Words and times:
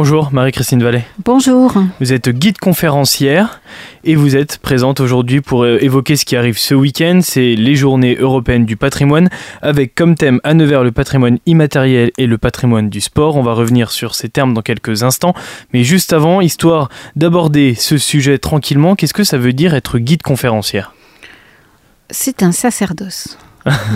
Bonjour 0.00 0.28
Marie-Christine 0.30 0.80
Vallée. 0.80 1.02
Bonjour. 1.24 1.74
Vous 1.98 2.12
êtes 2.12 2.28
guide 2.28 2.58
conférencière 2.58 3.60
et 4.04 4.14
vous 4.14 4.36
êtes 4.36 4.58
présente 4.58 5.00
aujourd'hui 5.00 5.40
pour 5.40 5.64
euh, 5.64 5.82
évoquer 5.82 6.14
ce 6.14 6.24
qui 6.24 6.36
arrive 6.36 6.56
ce 6.56 6.72
week-end. 6.72 7.18
C'est 7.20 7.56
les 7.56 7.74
journées 7.74 8.14
européennes 8.14 8.64
du 8.64 8.76
patrimoine 8.76 9.28
avec 9.60 9.96
comme 9.96 10.14
thème 10.14 10.40
à 10.44 10.54
Nevers 10.54 10.84
le 10.84 10.92
patrimoine 10.92 11.38
immatériel 11.46 12.12
et 12.16 12.28
le 12.28 12.38
patrimoine 12.38 12.88
du 12.88 13.00
sport. 13.00 13.34
On 13.34 13.42
va 13.42 13.54
revenir 13.54 13.90
sur 13.90 14.14
ces 14.14 14.28
termes 14.28 14.54
dans 14.54 14.62
quelques 14.62 15.02
instants. 15.02 15.34
Mais 15.72 15.82
juste 15.82 16.12
avant, 16.12 16.40
histoire 16.40 16.90
d'aborder 17.16 17.74
ce 17.74 17.98
sujet 17.98 18.38
tranquillement, 18.38 18.94
qu'est-ce 18.94 19.14
que 19.14 19.24
ça 19.24 19.36
veut 19.36 19.52
dire 19.52 19.74
être 19.74 19.98
guide 19.98 20.22
conférencière? 20.22 20.94
C'est 22.08 22.44
un 22.44 22.52
sacerdoce. 22.52 23.36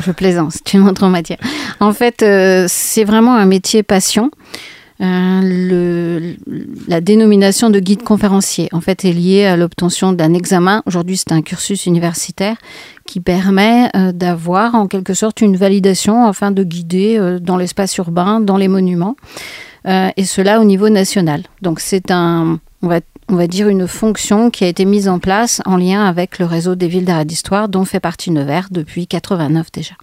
Je 0.04 0.10
plaisante, 0.10 0.50
c'est 0.50 0.74
une 0.74 0.88
autre 0.88 1.06
matière. 1.06 1.38
En 1.78 1.92
fait, 1.92 2.24
euh, 2.24 2.66
c'est 2.68 3.04
vraiment 3.04 3.36
un 3.36 3.46
métier 3.46 3.84
passion. 3.84 4.32
Euh, 5.02 5.40
le, 5.42 6.36
la 6.86 7.00
dénomination 7.00 7.70
de 7.70 7.80
guide 7.80 8.02
conférencier, 8.02 8.68
en 8.72 8.80
fait, 8.80 9.04
est 9.04 9.12
liée 9.12 9.44
à 9.44 9.56
l'obtention 9.56 10.12
d'un 10.12 10.32
examen. 10.32 10.82
Aujourd'hui, 10.86 11.16
c'est 11.16 11.32
un 11.32 11.42
cursus 11.42 11.86
universitaire 11.86 12.56
qui 13.06 13.20
permet 13.20 13.88
euh, 13.96 14.12
d'avoir 14.12 14.74
en 14.76 14.86
quelque 14.86 15.14
sorte 15.14 15.40
une 15.40 15.56
validation 15.56 16.24
afin 16.24 16.52
de 16.52 16.62
guider 16.62 17.18
euh, 17.18 17.40
dans 17.40 17.56
l'espace 17.56 17.96
urbain, 17.96 18.40
dans 18.40 18.56
les 18.56 18.68
monuments, 18.68 19.16
et 19.84 20.24
cela 20.24 20.60
au 20.60 20.64
niveau 20.64 20.90
national. 20.90 21.42
Donc, 21.60 21.80
c'est 21.80 22.12
un, 22.12 22.60
on 23.32 23.36
va 23.36 23.46
dire, 23.46 23.68
une 23.68 23.88
fonction 23.88 24.50
qui 24.50 24.64
a 24.64 24.68
été 24.68 24.84
mise 24.84 25.08
en 25.08 25.18
place 25.18 25.62
en 25.64 25.76
lien 25.76 26.04
avec 26.04 26.38
le 26.38 26.44
réseau 26.44 26.74
des 26.74 26.86
villes 26.86 27.06
d'arrêt 27.06 27.24
d'histoire 27.24 27.68
dont 27.70 27.86
fait 27.86 27.98
partie 27.98 28.30
Nevers 28.30 28.68
depuis 28.70 29.06
89 29.06 29.72
déjà. 29.72 29.94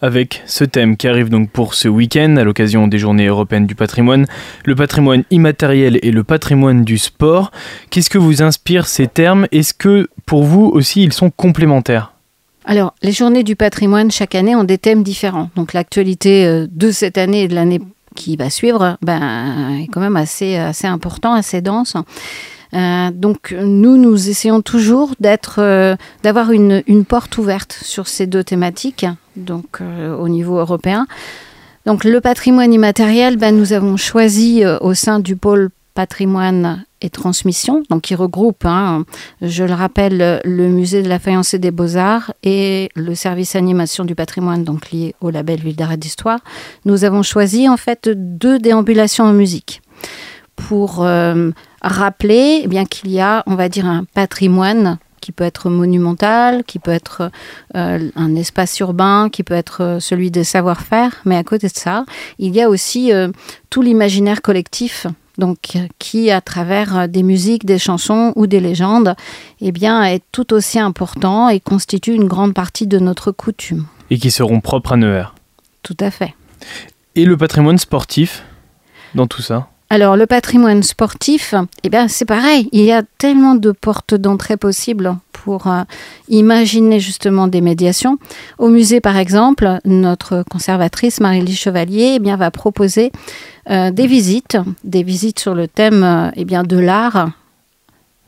Avec 0.00 0.42
ce 0.46 0.62
thème 0.62 0.96
qui 0.96 1.08
arrive 1.08 1.28
donc 1.28 1.50
pour 1.50 1.74
ce 1.74 1.88
week-end 1.88 2.36
à 2.36 2.44
l'occasion 2.44 2.86
des 2.86 2.98
journées 2.98 3.26
européennes 3.26 3.66
du 3.66 3.74
patrimoine, 3.74 4.26
le 4.64 4.76
patrimoine 4.76 5.24
immatériel 5.32 5.98
et 6.02 6.12
le 6.12 6.22
patrimoine 6.22 6.84
du 6.84 6.96
sport, 6.96 7.50
qu'est-ce 7.90 8.08
que 8.08 8.18
vous 8.18 8.42
inspire 8.42 8.86
ces 8.86 9.08
termes? 9.08 9.48
Est-ce 9.50 9.74
que 9.74 10.08
pour 10.24 10.44
vous 10.44 10.66
aussi 10.66 11.02
ils 11.02 11.12
sont 11.12 11.30
complémentaires? 11.30 12.12
Alors, 12.64 12.94
les 13.02 13.12
journées 13.12 13.44
du 13.44 13.54
patrimoine, 13.54 14.10
chaque 14.10 14.34
année, 14.34 14.56
ont 14.56 14.64
des 14.64 14.78
thèmes 14.78 15.04
différents. 15.04 15.50
Donc, 15.54 15.72
l'actualité 15.72 16.46
euh, 16.46 16.66
de 16.68 16.90
cette 16.90 17.16
année 17.16 17.44
et 17.44 17.48
de 17.48 17.54
l'année 17.54 17.80
qui 18.16 18.36
va 18.36 18.50
suivre 18.50 18.98
ben, 19.02 19.78
est 19.80 19.86
quand 19.86 20.00
même 20.00 20.16
assez, 20.16 20.56
assez 20.56 20.88
important, 20.88 21.34
assez 21.34 21.60
dense. 21.60 21.96
Euh, 22.74 23.10
donc 23.12 23.54
nous, 23.58 23.96
nous 23.96 24.28
essayons 24.28 24.62
toujours 24.62 25.14
d'être, 25.20 25.56
euh, 25.58 25.96
d'avoir 26.22 26.52
une, 26.52 26.82
porte 27.08 27.38
ouverte 27.38 27.78
sur 27.82 28.08
ces 28.08 28.26
deux 28.26 28.44
thématiques, 28.44 29.06
donc 29.36 29.80
euh, 29.80 30.16
au 30.16 30.28
niveau 30.28 30.58
européen. 30.58 31.06
Donc 31.84 32.04
le 32.04 32.20
patrimoine 32.20 32.72
immatériel, 32.72 33.36
ben, 33.36 33.56
nous 33.56 33.72
avons 33.72 33.96
choisi 33.96 34.64
au 34.80 34.94
sein 34.94 35.20
du 35.20 35.36
pôle 35.36 35.70
patrimoine 35.94 36.84
et 37.00 37.10
transmission, 37.10 37.84
donc 37.90 38.02
qui 38.02 38.16
regroupe, 38.16 38.64
hein, 38.66 39.04
je 39.40 39.62
le 39.62 39.72
rappelle, 39.72 40.40
le 40.44 40.68
musée 40.68 41.02
de 41.02 41.08
la 41.08 41.20
faïence 41.20 41.54
et 41.54 41.60
des 41.60 41.70
beaux-arts 41.70 42.32
et 42.42 42.90
le 42.96 43.14
service 43.14 43.54
animation 43.54 44.04
du 44.04 44.16
patrimoine, 44.16 44.64
donc 44.64 44.90
lié 44.90 45.14
au 45.20 45.30
label 45.30 45.60
Ville 45.60 45.76
d'arrêt 45.76 45.96
d'histoire. 45.96 46.40
Nous 46.84 47.04
avons 47.04 47.22
choisi 47.22 47.68
en 47.68 47.76
fait 47.76 48.08
deux 48.08 48.58
déambulations 48.58 49.24
en 49.24 49.32
musique 49.32 49.80
pour 50.56 51.06
rappeler 51.88 52.60
eh 52.64 52.68
bien 52.68 52.84
qu'il 52.84 53.10
y 53.10 53.20
a, 53.20 53.42
on 53.46 53.54
va 53.54 53.68
dire, 53.68 53.86
un 53.86 54.04
patrimoine 54.04 54.98
qui 55.20 55.32
peut 55.32 55.44
être 55.44 55.70
monumental, 55.70 56.62
qui 56.64 56.78
peut 56.78 56.92
être 56.92 57.30
euh, 57.74 58.10
un 58.14 58.36
espace 58.36 58.78
urbain, 58.78 59.28
qui 59.30 59.42
peut 59.42 59.54
être 59.54 59.82
euh, 59.82 60.00
celui 60.00 60.30
des 60.30 60.44
savoir-faire, 60.44 61.20
mais 61.24 61.36
à 61.36 61.42
côté 61.42 61.66
de 61.66 61.72
ça, 61.74 62.04
il 62.38 62.54
y 62.54 62.62
a 62.62 62.68
aussi 62.68 63.10
tout 63.70 63.82
l'imaginaire 63.82 64.42
collectif 64.42 65.06
donc 65.38 65.76
qui, 65.98 66.30
à 66.30 66.40
travers 66.40 67.08
des 67.08 67.22
musiques, 67.22 67.66
des 67.66 67.78
chansons 67.78 68.32
ou 68.36 68.46
des 68.46 68.60
légendes, 68.60 69.14
eh 69.60 69.72
bien, 69.72 70.02
est 70.04 70.22
tout 70.32 70.54
aussi 70.54 70.78
important 70.78 71.48
et 71.48 71.60
constitue 71.60 72.14
une 72.14 72.26
grande 72.26 72.54
partie 72.54 72.86
de 72.86 72.98
notre 72.98 73.32
coutume. 73.32 73.86
Et 74.10 74.18
qui 74.18 74.30
seront 74.30 74.60
propres 74.60 74.92
à 74.92 74.96
Nevers. 74.96 75.34
Tout 75.82 75.96
à 76.00 76.10
fait. 76.10 76.34
Et 77.14 77.24
le 77.24 77.36
patrimoine 77.36 77.78
sportif 77.78 78.44
dans 79.14 79.26
tout 79.26 79.42
ça? 79.42 79.68
Alors 79.88 80.16
le 80.16 80.26
patrimoine 80.26 80.82
sportif, 80.82 81.54
eh 81.84 81.88
bien 81.88 82.08
c'est 82.08 82.24
pareil, 82.24 82.68
il 82.72 82.82
y 82.82 82.92
a 82.92 83.02
tellement 83.18 83.54
de 83.54 83.70
portes 83.70 84.14
d'entrée 84.14 84.56
possibles 84.56 85.16
pour 85.32 85.68
euh, 85.68 85.82
imaginer 86.28 86.98
justement 86.98 87.46
des 87.46 87.60
médiations. 87.60 88.18
Au 88.58 88.68
musée 88.68 89.00
par 89.00 89.16
exemple, 89.16 89.78
notre 89.84 90.42
conservatrice 90.50 91.20
Marie-Lise 91.20 91.58
Chevalier 91.58 92.14
eh 92.16 92.18
bien, 92.18 92.36
va 92.36 92.50
proposer 92.50 93.12
euh, 93.70 93.92
des 93.92 94.08
visites, 94.08 94.58
des 94.82 95.04
visites 95.04 95.38
sur 95.38 95.54
le 95.54 95.68
thème 95.68 96.02
euh, 96.02 96.30
eh 96.34 96.44
bien, 96.44 96.64
de 96.64 96.78
l'art 96.78 97.30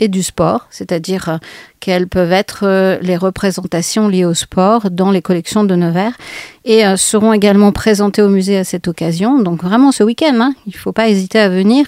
et 0.00 0.08
du 0.08 0.22
sport, 0.22 0.66
c'est-à-dire 0.70 1.28
euh, 1.28 1.36
quelles 1.80 2.06
peuvent 2.08 2.32
être 2.32 2.60
euh, 2.64 2.98
les 3.02 3.16
représentations 3.16 4.08
liées 4.08 4.24
au 4.24 4.34
sport 4.34 4.90
dans 4.90 5.10
les 5.10 5.22
collections 5.22 5.64
de 5.64 5.74
Nevers 5.74 6.16
et 6.64 6.86
euh, 6.86 6.96
seront 6.96 7.32
également 7.32 7.72
présentées 7.72 8.22
au 8.22 8.28
musée 8.28 8.58
à 8.58 8.64
cette 8.64 8.88
occasion. 8.88 9.40
Donc 9.40 9.62
vraiment 9.62 9.92
ce 9.92 10.04
week-end, 10.04 10.38
hein, 10.40 10.54
il 10.66 10.72
ne 10.74 10.78
faut 10.78 10.92
pas 10.92 11.08
hésiter 11.08 11.38
à 11.38 11.48
venir. 11.48 11.86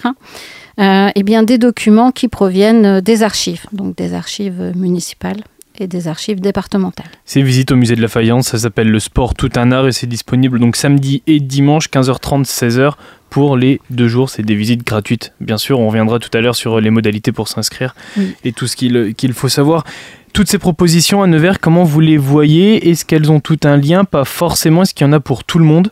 Hein. 0.77 1.11
et 1.15 1.23
bien 1.23 1.43
des 1.43 1.57
documents 1.57 2.11
qui 2.11 2.27
proviennent 2.27 3.01
des 3.01 3.23
archives, 3.23 3.65
donc 3.71 3.95
des 3.95 4.13
archives 4.13 4.71
municipales 4.75 5.43
et 5.81 5.87
des 5.87 6.07
archives 6.07 6.39
départementales. 6.39 7.09
Ces 7.25 7.41
visites 7.41 7.71
au 7.71 7.75
musée 7.75 7.95
de 7.95 8.01
la 8.01 8.07
Faïence, 8.07 8.49
ça 8.49 8.59
s'appelle 8.59 8.89
le 8.89 8.99
sport 8.99 9.33
tout 9.33 9.49
un 9.55 9.71
art 9.71 9.87
et 9.87 9.91
c'est 9.91 10.07
disponible 10.07 10.59
donc 10.59 10.75
samedi 10.75 11.23
et 11.27 11.39
dimanche 11.39 11.89
15h30 11.89 12.45
16h 12.45 12.93
pour 13.29 13.57
les 13.57 13.81
deux 13.89 14.07
jours. 14.07 14.29
C'est 14.29 14.43
des 14.43 14.55
visites 14.55 14.85
gratuites. 14.85 15.33
Bien 15.39 15.57
sûr, 15.57 15.79
on 15.79 15.87
reviendra 15.87 16.19
tout 16.19 16.29
à 16.37 16.41
l'heure 16.41 16.55
sur 16.55 16.79
les 16.79 16.89
modalités 16.89 17.31
pour 17.31 17.47
s'inscrire 17.47 17.95
et 18.43 18.51
tout 18.51 18.67
ce 18.67 18.75
qu'il 18.75 19.33
faut 19.33 19.49
savoir. 19.49 19.83
Toutes 20.33 20.49
ces 20.49 20.59
propositions 20.59 21.23
à 21.23 21.27
Nevers, 21.27 21.59
comment 21.59 21.83
vous 21.83 21.99
les 21.99 22.17
voyez? 22.17 22.89
Est-ce 22.89 23.03
qu'elles 23.03 23.31
ont 23.31 23.41
tout 23.41 23.59
un 23.63 23.75
lien? 23.75 24.05
Pas 24.05 24.23
forcément. 24.23 24.83
Est-ce 24.83 24.93
qu'il 24.93 25.05
y 25.05 25.09
en 25.09 25.13
a 25.13 25.19
pour 25.19 25.43
tout 25.43 25.59
le 25.59 25.65
monde? 25.65 25.91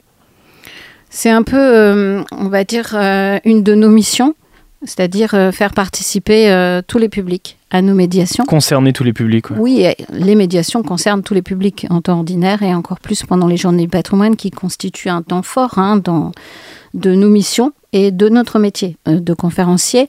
C'est 1.10 1.30
un 1.30 1.44
peu, 1.44 1.58
euh, 1.58 2.24
on 2.32 2.48
va 2.50 2.64
dire, 2.64 2.92
euh, 2.94 3.40
une 3.44 3.64
de 3.64 3.74
nos 3.74 3.90
missions, 3.90 4.36
c'est-à-dire 4.84 5.34
euh, 5.34 5.52
faire 5.52 5.74
participer 5.74 6.50
tous 6.88 6.98
les 6.98 7.10
publics 7.10 7.58
à 7.70 7.82
nos 7.82 7.94
médiations. 7.94 8.46
Concerner 8.46 8.94
tous 8.94 9.04
les 9.04 9.14
publics. 9.14 9.52
Oui, 9.52 9.86
les 10.12 10.36
médiations 10.36 10.82
concernent 10.82 11.22
tous 11.22 11.34
les 11.34 11.42
publics 11.42 11.86
en 11.90 12.02
temps 12.02 12.18
ordinaire 12.18 12.64
et 12.64 12.74
encore 12.74 13.00
plus 13.00 13.24
pendant 13.24 13.48
les 13.48 13.58
journées 13.58 13.84
du 13.84 13.90
patrimoine 13.90 14.36
qui 14.36 14.50
constituent 14.50 15.10
un 15.10 15.22
temps 15.22 15.44
fort 15.44 15.78
hein, 15.78 15.98
dans, 15.98 16.32
de 16.94 17.14
nos 17.14 17.30
missions 17.30 17.74
et 17.92 18.12
de 18.12 18.30
notre 18.30 18.60
métier 18.60 18.98
euh, 19.08 19.20
de 19.20 19.34
conférencier. 19.34 20.08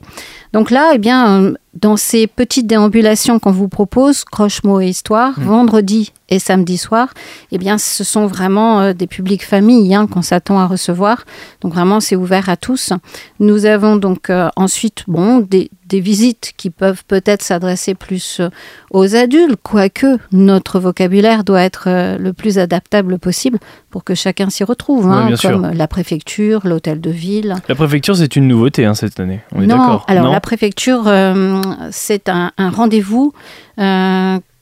Donc 0.53 0.69
là, 0.69 0.91
eh 0.93 0.97
bien, 0.97 1.41
euh, 1.41 1.53
dans 1.73 1.97
ces 1.97 2.27
petites 2.27 2.67
déambulations 2.67 3.39
qu'on 3.39 3.51
vous 3.51 3.67
propose, 3.67 4.23
croche-mot 4.23 4.81
et 4.81 4.87
histoire, 4.87 5.39
mmh. 5.39 5.43
vendredi 5.43 6.13
et 6.29 6.37
samedi 6.37 6.77
soir, 6.77 7.13
eh 7.51 7.57
bien, 7.57 7.77
ce 7.77 8.03
sont 8.03 8.27
vraiment 8.27 8.81
euh, 8.81 8.93
des 8.93 9.07
publics 9.07 9.43
familles 9.43 9.95
hein, 9.95 10.05
qu'on 10.05 10.21
s'attend 10.21 10.59
à 10.59 10.67
recevoir. 10.67 11.25
Donc 11.61 11.73
vraiment, 11.73 11.99
c'est 11.99 12.15
ouvert 12.15 12.49
à 12.49 12.57
tous. 12.57 12.93
Nous 13.39 13.65
avons 13.65 13.95
donc 13.95 14.31
ensuite, 14.55 15.03
bon, 15.07 15.39
des, 15.39 15.71
des 15.91 15.99
visites 15.99 16.53
qui 16.55 16.69
peuvent 16.69 17.03
peut-être 17.05 17.43
s'adresser 17.43 17.95
plus 17.95 18.39
euh, 18.39 18.49
aux 18.91 19.15
adultes, 19.15 19.57
quoique 19.61 20.17
notre 20.31 20.79
vocabulaire 20.79 21.43
doit 21.43 21.61
être 21.61 21.83
euh, 21.87 22.17
le 22.17 22.31
plus 22.31 22.57
adaptable 22.57 23.19
possible 23.19 23.59
pour 23.89 24.05
que 24.05 24.15
chacun 24.15 24.49
s'y 24.49 24.63
retrouve, 24.63 25.09
hein, 25.09 25.29
comme 25.41 25.71
la 25.73 25.87
préfecture, 25.89 26.61
l'hôtel 26.65 27.01
de 27.01 27.09
ville. 27.09 27.55
La 27.67 27.75
préfecture, 27.75 28.15
c'est 28.15 28.37
une 28.37 28.47
nouveauté 28.47 28.85
hein, 28.85 28.93
cette 28.93 29.19
année, 29.19 29.41
on 29.53 29.61
est 29.61 29.67
d'accord 29.67 30.05
Alors 30.07 30.31
la 30.31 30.39
préfecture, 30.39 31.03
euh, 31.07 31.61
c'est 31.91 32.29
un, 32.29 32.51
rendez-vous 32.57 33.33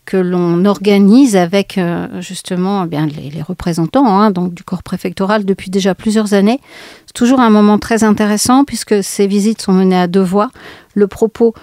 que 0.10 0.18
l'on 0.18 0.66
organise 0.66 1.36
avec 1.36 1.78
euh, 1.78 2.08
justement 2.20 2.84
eh 2.84 2.88
bien, 2.88 3.06
les, 3.06 3.44
représentants 3.44 4.08
hein, 4.08 4.32
donc, 4.32 4.56
du 4.56 4.64
corps 4.64 4.82
préfectoral 4.82 5.46
depuis 5.46 5.70
déjà 5.70 5.94
plusieurs 5.94 6.34
années. 6.34 6.60
C'est 7.06 7.14
toujours 7.14 7.40
un 7.40 7.52
moment 7.52 7.78
très 7.78 8.04
intéressant 8.04 8.66
puisque 8.66 9.04
ces 9.04 9.28
visites 9.28 9.62
sont 9.62 9.72
menées 9.72 10.00
à 10.00 10.08
deux 10.08 10.24
voix. 10.24 10.50
Le 10.96 11.06
propos 11.06 11.54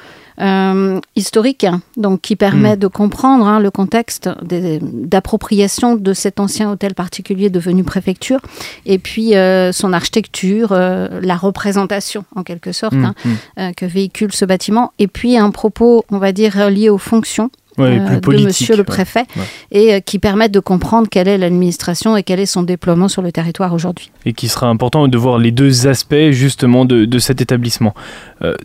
euh, 0.41 1.01
historique, 1.17 1.65
hein, 1.65 1.81
donc 1.97 2.21
qui 2.21 2.37
permet 2.37 2.77
mm. 2.77 2.79
de 2.79 2.87
comprendre 2.87 3.49
hein, 3.49 3.59
le 3.59 3.73
contexte 3.73 4.31
d'appropriation 4.45 5.97
de 5.97 6.13
cet 6.13 6.39
ancien 6.39 6.71
hôtel 6.71 6.95
particulier 6.95 7.51
devenu 7.51 7.83
préfecture, 7.83 8.39
et 8.85 8.99
puis 8.99 9.35
euh, 9.35 9.73
son 9.73 9.93
architecture, 9.93 10.73
la 10.73 11.37
représentation 11.37 12.25
en 12.37 12.45
quelque 12.45 12.71
sorte 12.71 12.95
mm, 12.95 13.13
mm. 13.57 13.75
que 13.75 13.87
véhicule 13.87 14.33
ce 14.33 14.45
bâtiment, 14.45 14.93
et 15.01 15.09
puis 15.09 15.37
un 15.37 15.51
propos, 15.51 16.05
on 16.13 16.19
va 16.19 16.31
dire, 16.31 16.71
lié 16.71 16.91
aux 16.91 16.99
fonctions 16.99 17.51
de 17.79 18.45
Monsieur 18.45 18.77
le 18.77 18.85
Préfet 18.85 19.25
et 19.71 20.01
qui 20.03 20.19
permettent 20.19 20.53
de 20.53 20.61
comprendre 20.61 21.09
quelle 21.11 21.29
est 21.29 21.39
l'administration 21.39 22.17
et 22.17 22.23
quel 22.23 22.41
est 22.41 22.47
son 22.47 22.63
déploiement 22.63 23.09
sur 23.09 23.23
le 23.23 23.33
territoire 23.33 23.73
aujourd'hui. 23.73 24.11
Et 24.25 24.33
qui 24.33 24.49
sera 24.49 24.69
important 24.69 25.09
de 25.09 25.19
voir 25.19 25.39
les 25.39 25.51
deux 25.51 25.87
aspects 25.87 26.31
justement 26.31 26.85
de, 26.85 27.05
de 27.05 27.19
cet 27.19 27.41
établissement. 27.41 27.95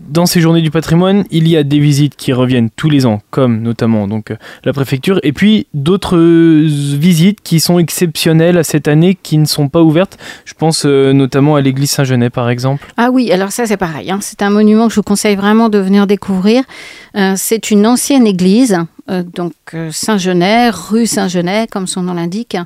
dans 0.09 0.25
ces 0.25 0.41
journées 0.41 0.61
du 0.61 0.71
patrimoine, 0.71 1.23
il 1.31 1.47
y 1.47 1.57
a 1.57 1.63
des 1.63 1.79
visites 1.79 2.15
qui 2.15 2.33
reviennent 2.33 2.69
tous 2.69 2.89
les 2.89 3.05
ans, 3.05 3.21
comme 3.29 3.61
notamment 3.61 4.07
donc 4.07 4.33
la 4.63 4.73
préfecture, 4.73 5.19
et 5.23 5.33
puis 5.33 5.67
d'autres 5.73 6.17
visites 6.17 7.41
qui 7.41 7.59
sont 7.59 7.79
exceptionnelles 7.79 8.57
à 8.57 8.63
cette 8.63 8.87
année, 8.87 9.17
qui 9.21 9.37
ne 9.37 9.45
sont 9.45 9.69
pas 9.69 9.81
ouvertes. 9.81 10.17
Je 10.45 10.53
pense 10.53 10.85
notamment 10.85 11.55
à 11.55 11.61
l'église 11.61 11.91
Saint-Genès 11.91 12.29
par 12.29 12.49
exemple. 12.49 12.91
Ah 12.97 13.09
oui, 13.11 13.31
alors 13.31 13.51
ça 13.51 13.65
c'est 13.65 13.77
pareil. 13.77 14.11
Hein. 14.11 14.19
C'est 14.21 14.41
un 14.41 14.49
monument 14.49 14.87
que 14.87 14.93
je 14.93 14.97
vous 14.97 15.03
conseille 15.03 15.35
vraiment 15.35 15.69
de 15.69 15.77
venir 15.77 16.07
découvrir. 16.07 16.63
Euh, 17.15 17.33
c'est 17.35 17.71
une 17.71 17.85
ancienne 17.85 18.27
église, 18.27 18.73
euh, 18.73 18.83
donc 19.07 19.53
euh, 19.73 19.91
Saint-Genès, 19.91 20.73
rue 20.73 21.05
Saint-Genès, 21.05 21.67
comme 21.71 21.87
son 21.87 22.03
nom 22.03 22.13
l'indique, 22.13 22.57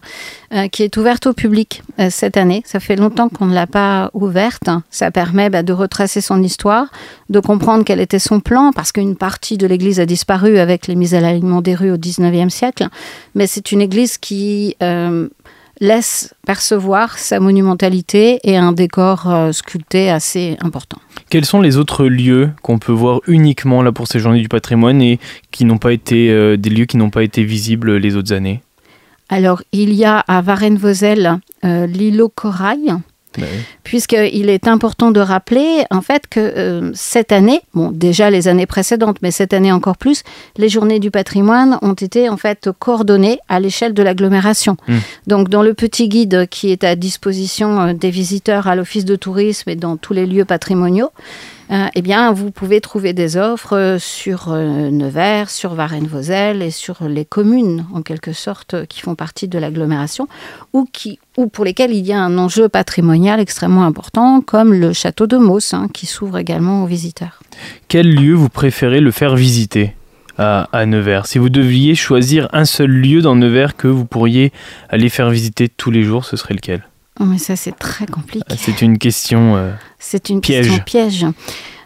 qui 0.71 0.83
est 0.83 0.95
ouverte 0.95 1.27
au 1.27 1.33
public 1.33 1.83
cette 2.09 2.37
année. 2.37 2.63
Ça 2.65 2.79
fait 2.79 2.95
longtemps 2.95 3.27
qu'on 3.27 3.47
ne 3.47 3.53
l'a 3.53 3.67
pas 3.67 4.09
ouverte. 4.13 4.69
Ça 4.89 5.11
permet 5.11 5.49
bah, 5.49 5.63
de 5.63 5.73
retracer 5.73 6.21
son 6.21 6.41
histoire, 6.41 6.87
de 7.29 7.39
comprendre 7.41 7.83
quel 7.83 7.99
était 7.99 8.19
son 8.19 8.39
plan, 8.39 8.71
parce 8.71 8.93
qu'une 8.93 9.17
partie 9.17 9.57
de 9.57 9.67
l'église 9.67 9.99
a 9.99 10.05
disparu 10.05 10.57
avec 10.57 10.87
les 10.87 10.95
mises 10.95 11.13
à 11.13 11.19
l'alignement 11.19 11.61
des 11.61 11.75
rues 11.75 11.91
au 11.91 11.97
19e 11.97 12.49
siècle. 12.49 12.87
Mais 13.33 13.47
c'est 13.47 13.73
une 13.73 13.81
église 13.81 14.17
qui 14.17 14.77
laisse 15.79 16.33
percevoir 16.45 17.17
sa 17.17 17.39
monumentalité 17.39 18.39
et 18.43 18.57
un 18.57 18.71
décor 18.71 19.29
euh, 19.29 19.51
sculpté 19.51 20.09
assez 20.09 20.57
important. 20.61 20.97
Quels 21.29 21.45
sont 21.45 21.61
les 21.61 21.77
autres 21.77 22.05
lieux 22.05 22.51
qu'on 22.61 22.79
peut 22.79 22.91
voir 22.91 23.21
uniquement 23.27 23.81
là 23.81 23.91
pour 23.91 24.07
ces 24.07 24.19
journées 24.19 24.41
du 24.41 24.47
patrimoine 24.47 25.01
et 25.01 25.19
qui 25.51 25.65
n'ont 25.65 25.77
pas 25.77 25.93
été 25.93 26.29
euh, 26.29 26.57
des 26.57 26.69
lieux 26.69 26.85
qui 26.85 26.97
n'ont 26.97 27.09
pas 27.09 27.23
été 27.23 27.43
visibles 27.43 27.97
les 27.97 28.15
autres 28.15 28.33
années? 28.33 28.61
Alors 29.29 29.63
il 29.71 29.93
y 29.93 30.05
a 30.05 30.19
à 30.19 30.41
Varennes-Vauzelles 30.41 31.39
euh, 31.63 31.87
l'îlot 31.87 32.29
Corail 32.29 32.95
Puisqu'il 33.83 34.49
est 34.49 34.67
important 34.67 35.11
de 35.11 35.19
rappeler, 35.19 35.83
en 35.91 36.01
fait, 36.01 36.27
que 36.27 36.39
euh, 36.39 36.91
cette 36.93 37.31
année, 37.31 37.61
bon, 37.73 37.91
déjà 37.91 38.29
les 38.29 38.47
années 38.47 38.65
précédentes, 38.65 39.17
mais 39.21 39.31
cette 39.31 39.53
année 39.53 39.71
encore 39.71 39.97
plus, 39.97 40.23
les 40.57 40.69
journées 40.69 40.99
du 40.99 41.11
patrimoine 41.11 41.77
ont 41.81 41.93
été, 41.93 42.29
en 42.29 42.37
fait, 42.37 42.69
coordonnées 42.79 43.39
à 43.49 43.59
l'échelle 43.59 43.93
de 43.93 44.03
l'agglomération. 44.03 44.77
Hmm. 44.87 44.97
Donc, 45.27 45.49
dans 45.49 45.63
le 45.63 45.73
petit 45.73 46.09
guide 46.09 46.47
qui 46.49 46.71
est 46.71 46.83
à 46.83 46.95
disposition 46.95 47.79
euh, 47.79 47.93
des 47.93 48.09
visiteurs 48.09 48.67
à 48.67 48.75
l'office 48.75 49.05
de 49.05 49.15
tourisme 49.15 49.69
et 49.69 49.75
dans 49.75 49.97
tous 49.97 50.13
les 50.13 50.25
lieux 50.25 50.45
patrimoniaux, 50.45 51.11
euh, 51.71 51.87
eh 51.95 52.01
bien, 52.01 52.31
vous 52.31 52.51
pouvez 52.51 52.79
trouver 52.79 53.13
des 53.13 53.37
offres 53.37 53.75
euh, 53.75 53.99
sur 53.99 54.51
euh, 54.51 54.91
Nevers, 54.91 55.49
sur 55.49 55.73
Varennes-Vauzelles 55.73 56.61
et 56.61 56.69
sur 56.69 57.03
les 57.07 57.25
communes, 57.25 57.85
en 57.93 58.03
quelque 58.03 58.33
sorte, 58.33 58.85
qui 58.85 59.01
font 59.01 59.15
partie 59.15 59.47
de 59.47 59.57
l'agglomération, 59.57 60.27
ou, 60.73 60.87
pour 61.51 61.65
lesquelles 61.65 61.93
il 61.93 62.05
y 62.05 62.13
a 62.13 62.19
un 62.19 62.37
enjeu 62.37 62.69
patrimonial 62.69 63.39
extrêmement 63.39 63.83
important, 63.83 64.41
comme 64.41 64.73
le 64.73 64.93
château 64.93 65.25
de 65.25 65.37
Mauss, 65.37 65.73
hein, 65.73 65.87
qui 65.91 66.05
s'ouvre 66.05 66.37
également 66.37 66.83
aux 66.83 66.87
visiteurs. 66.87 67.41
Quel 67.87 68.13
lieu 68.13 68.33
vous 68.33 68.49
préférez 68.49 68.99
le 68.99 69.11
faire 69.11 69.35
visiter 69.35 69.95
à, 70.37 70.85
Nevers? 70.85 71.25
Si 71.25 71.39
vous 71.39 71.49
deviez 71.49 71.95
choisir 71.95 72.47
un 72.53 72.65
seul 72.65 72.91
lieu 72.91 73.21
dans 73.21 73.35
Nevers 73.35 73.75
que 73.75 73.87
vous 73.87 74.05
pourriez 74.05 74.51
aller 74.89 75.09
faire 75.09 75.29
visiter 75.31 75.67
tous 75.67 75.89
les 75.89 76.03
jours, 76.03 76.25
ce 76.25 76.37
serait 76.37 76.53
lequel? 76.53 76.83
Mais 77.19 77.37
ça, 77.37 77.55
c'est 77.55 77.77
très 77.77 78.05
compliqué. 78.05 78.45
Ah, 78.49 78.55
c'est 78.57 78.81
une 78.81 78.97
question 78.97 79.55
euh, 79.55 79.71
C'est 79.99 80.29
une 80.29 80.41
piège. 80.41 80.65
question 80.67 80.83
piège. 80.83 81.25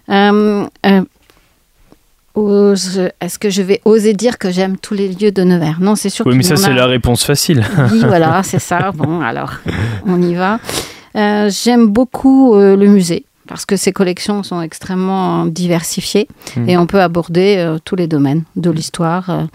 Euh, 0.10 0.66
euh, 0.86 2.76
est-ce 3.22 3.38
que 3.38 3.50
je 3.50 3.62
vais 3.62 3.82
oser 3.86 4.14
dire 4.14 4.38
que 4.38 4.50
j'aime 4.50 4.78
tous 4.78 4.94
les 4.94 5.10
lieux 5.10 5.32
de 5.32 5.44
Nevers? 5.44 5.80
Non, 5.82 5.96
c'est 5.96 6.10
sûr. 6.10 6.26
Oui, 6.26 6.36
mais 6.36 6.44
ça, 6.44 6.56
c'est 6.56 6.74
la 6.74 6.88
réponse 6.88 7.24
facile. 7.24 7.64
oui, 7.92 8.00
voilà, 8.08 8.42
c'est 8.44 8.60
ça. 8.60 8.92
Bon, 8.92 9.22
alors, 9.22 9.54
on 10.06 10.22
y 10.22 10.34
va. 10.34 10.60
j'aime 11.14 11.88
beaucoup 11.88 12.56
le 12.56 12.88
musée 12.88 13.26
parce 13.48 13.66
que 13.66 13.76
ses 13.76 13.92
collections 13.92 14.42
sont 14.44 14.62
extrêmement 14.62 15.46
diversifiées 15.46 16.28
hmm. 16.56 16.70
et 16.70 16.78
on 16.78 16.86
peut 16.86 17.02
aborder 17.02 17.76
tous 17.84 17.96
les 17.96 18.08
domaines 18.08 18.44
de 18.56 18.72
l'histoire 18.72 19.48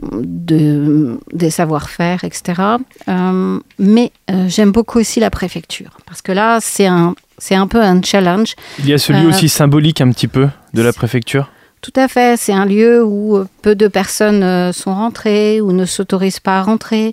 de, 0.00 1.18
des 1.32 1.50
savoir-faire, 1.50 2.24
etc. 2.24 2.62
Euh, 3.08 3.58
mais 3.78 4.12
euh, 4.30 4.48
j'aime 4.48 4.72
beaucoup 4.72 4.98
aussi 4.98 5.20
la 5.20 5.30
préfecture, 5.30 5.98
parce 6.06 6.22
que 6.22 6.32
là, 6.32 6.58
c'est 6.60 6.86
un, 6.86 7.14
c'est 7.38 7.54
un 7.54 7.66
peu 7.66 7.80
un 7.80 8.00
challenge. 8.02 8.54
Il 8.78 8.88
y 8.88 8.92
a 8.92 8.98
celui 8.98 9.26
aussi 9.26 9.46
euh, 9.46 9.48
symbolique 9.48 10.00
un 10.00 10.10
petit 10.10 10.28
peu 10.28 10.48
de 10.74 10.82
la 10.82 10.92
préfecture? 10.92 11.50
Tout 11.82 11.92
à 11.96 12.06
fait, 12.06 12.38
c'est 12.38 12.52
un 12.52 12.64
lieu 12.64 13.04
où 13.04 13.44
peu 13.60 13.74
de 13.74 13.88
personnes 13.88 14.72
sont 14.72 14.94
rentrées 14.94 15.60
ou 15.60 15.72
ne 15.72 15.84
s'autorisent 15.84 16.38
pas 16.38 16.60
à 16.60 16.62
rentrer. 16.62 17.12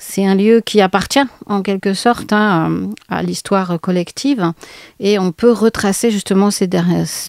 C'est 0.00 0.26
un 0.26 0.34
lieu 0.34 0.62
qui 0.64 0.80
appartient 0.80 1.22
en 1.46 1.62
quelque 1.62 1.94
sorte 1.94 2.32
hein, 2.32 2.88
à 3.08 3.22
l'histoire 3.22 3.78
collective 3.80 4.52
et 4.98 5.20
on 5.20 5.30
peut 5.30 5.52
retracer 5.52 6.10
justement 6.10 6.50
ces, 6.50 6.68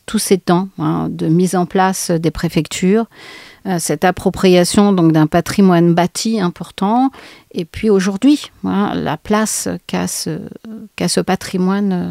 tous 0.07 0.17
ces 0.17 0.39
temps 0.39 0.69
hein, 0.79 1.07
de 1.11 1.27
mise 1.27 1.55
en 1.55 1.67
place 1.67 2.09
des 2.09 2.31
préfectures, 2.31 3.05
euh, 3.05 3.50
cette 3.79 4.05
appropriation 4.05 4.93
donc 4.93 5.11
d'un 5.11 5.27
patrimoine 5.27 5.93
bâti 5.93 6.39
important, 6.39 7.11
et 7.53 7.65
puis 7.65 7.89
aujourd'hui, 7.89 8.51
hein, 8.65 8.93
la 8.95 9.17
place 9.17 9.67
qu'a 9.87 10.07
ce, 10.07 10.39
ce, 11.07 11.19
patrimoine 11.19 11.91
euh, 11.91 12.09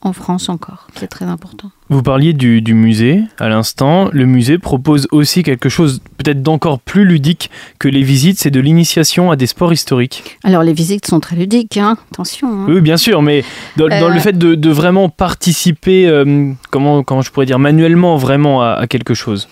en 0.00 0.12
France 0.12 0.48
encore, 0.48 0.86
qui 0.94 1.04
est 1.04 1.08
très 1.08 1.24
important. 1.24 1.70
Vous 1.88 2.02
parliez 2.02 2.32
du, 2.32 2.62
musée 2.74 3.22
à 3.38 3.48
l'instant. 3.48 4.08
Le 4.12 4.26
musée 4.26 4.58
propose 4.58 5.08
aussi 5.10 5.42
quelque 5.42 5.68
chose 5.68 6.00
peut-être 6.18 6.42
d'encore 6.42 6.78
plus 6.78 7.04
ludique 7.04 7.50
que 7.78 7.88
les 7.88 8.02
visites, 8.02 8.38
c'est 8.38 8.50
de 8.50 8.60
l'initiation 8.60 9.30
à 9.30 9.36
des 9.36 9.46
sports 9.46 9.72
historiques. 9.72 10.38
Alors 10.44 10.62
les 10.62 10.72
visites 10.72 11.06
sont 11.06 11.18
très 11.18 11.34
ludiques, 11.34 11.76
hein 11.76 11.96
attention. 12.12 12.48
Hein. 12.48 12.66
Oui, 12.68 12.80
bien 12.80 12.96
sûr, 12.96 13.22
mais 13.22 13.42
dans, 13.76 13.86
le 13.86 13.94
euh, 13.94 14.20
fait 14.20 14.38
de, 14.38 14.70
vraiment 14.70 15.08
participer, 15.08 16.24
comment, 16.70 17.02
comment 17.02 17.22
je 17.22 17.32
pourrais 17.32 17.46
dire, 17.46 17.58
manuellement 17.58 18.16
vraiment 18.16 18.62
à 18.62 18.86
quelque 18.86 19.14
chose. 19.14 19.48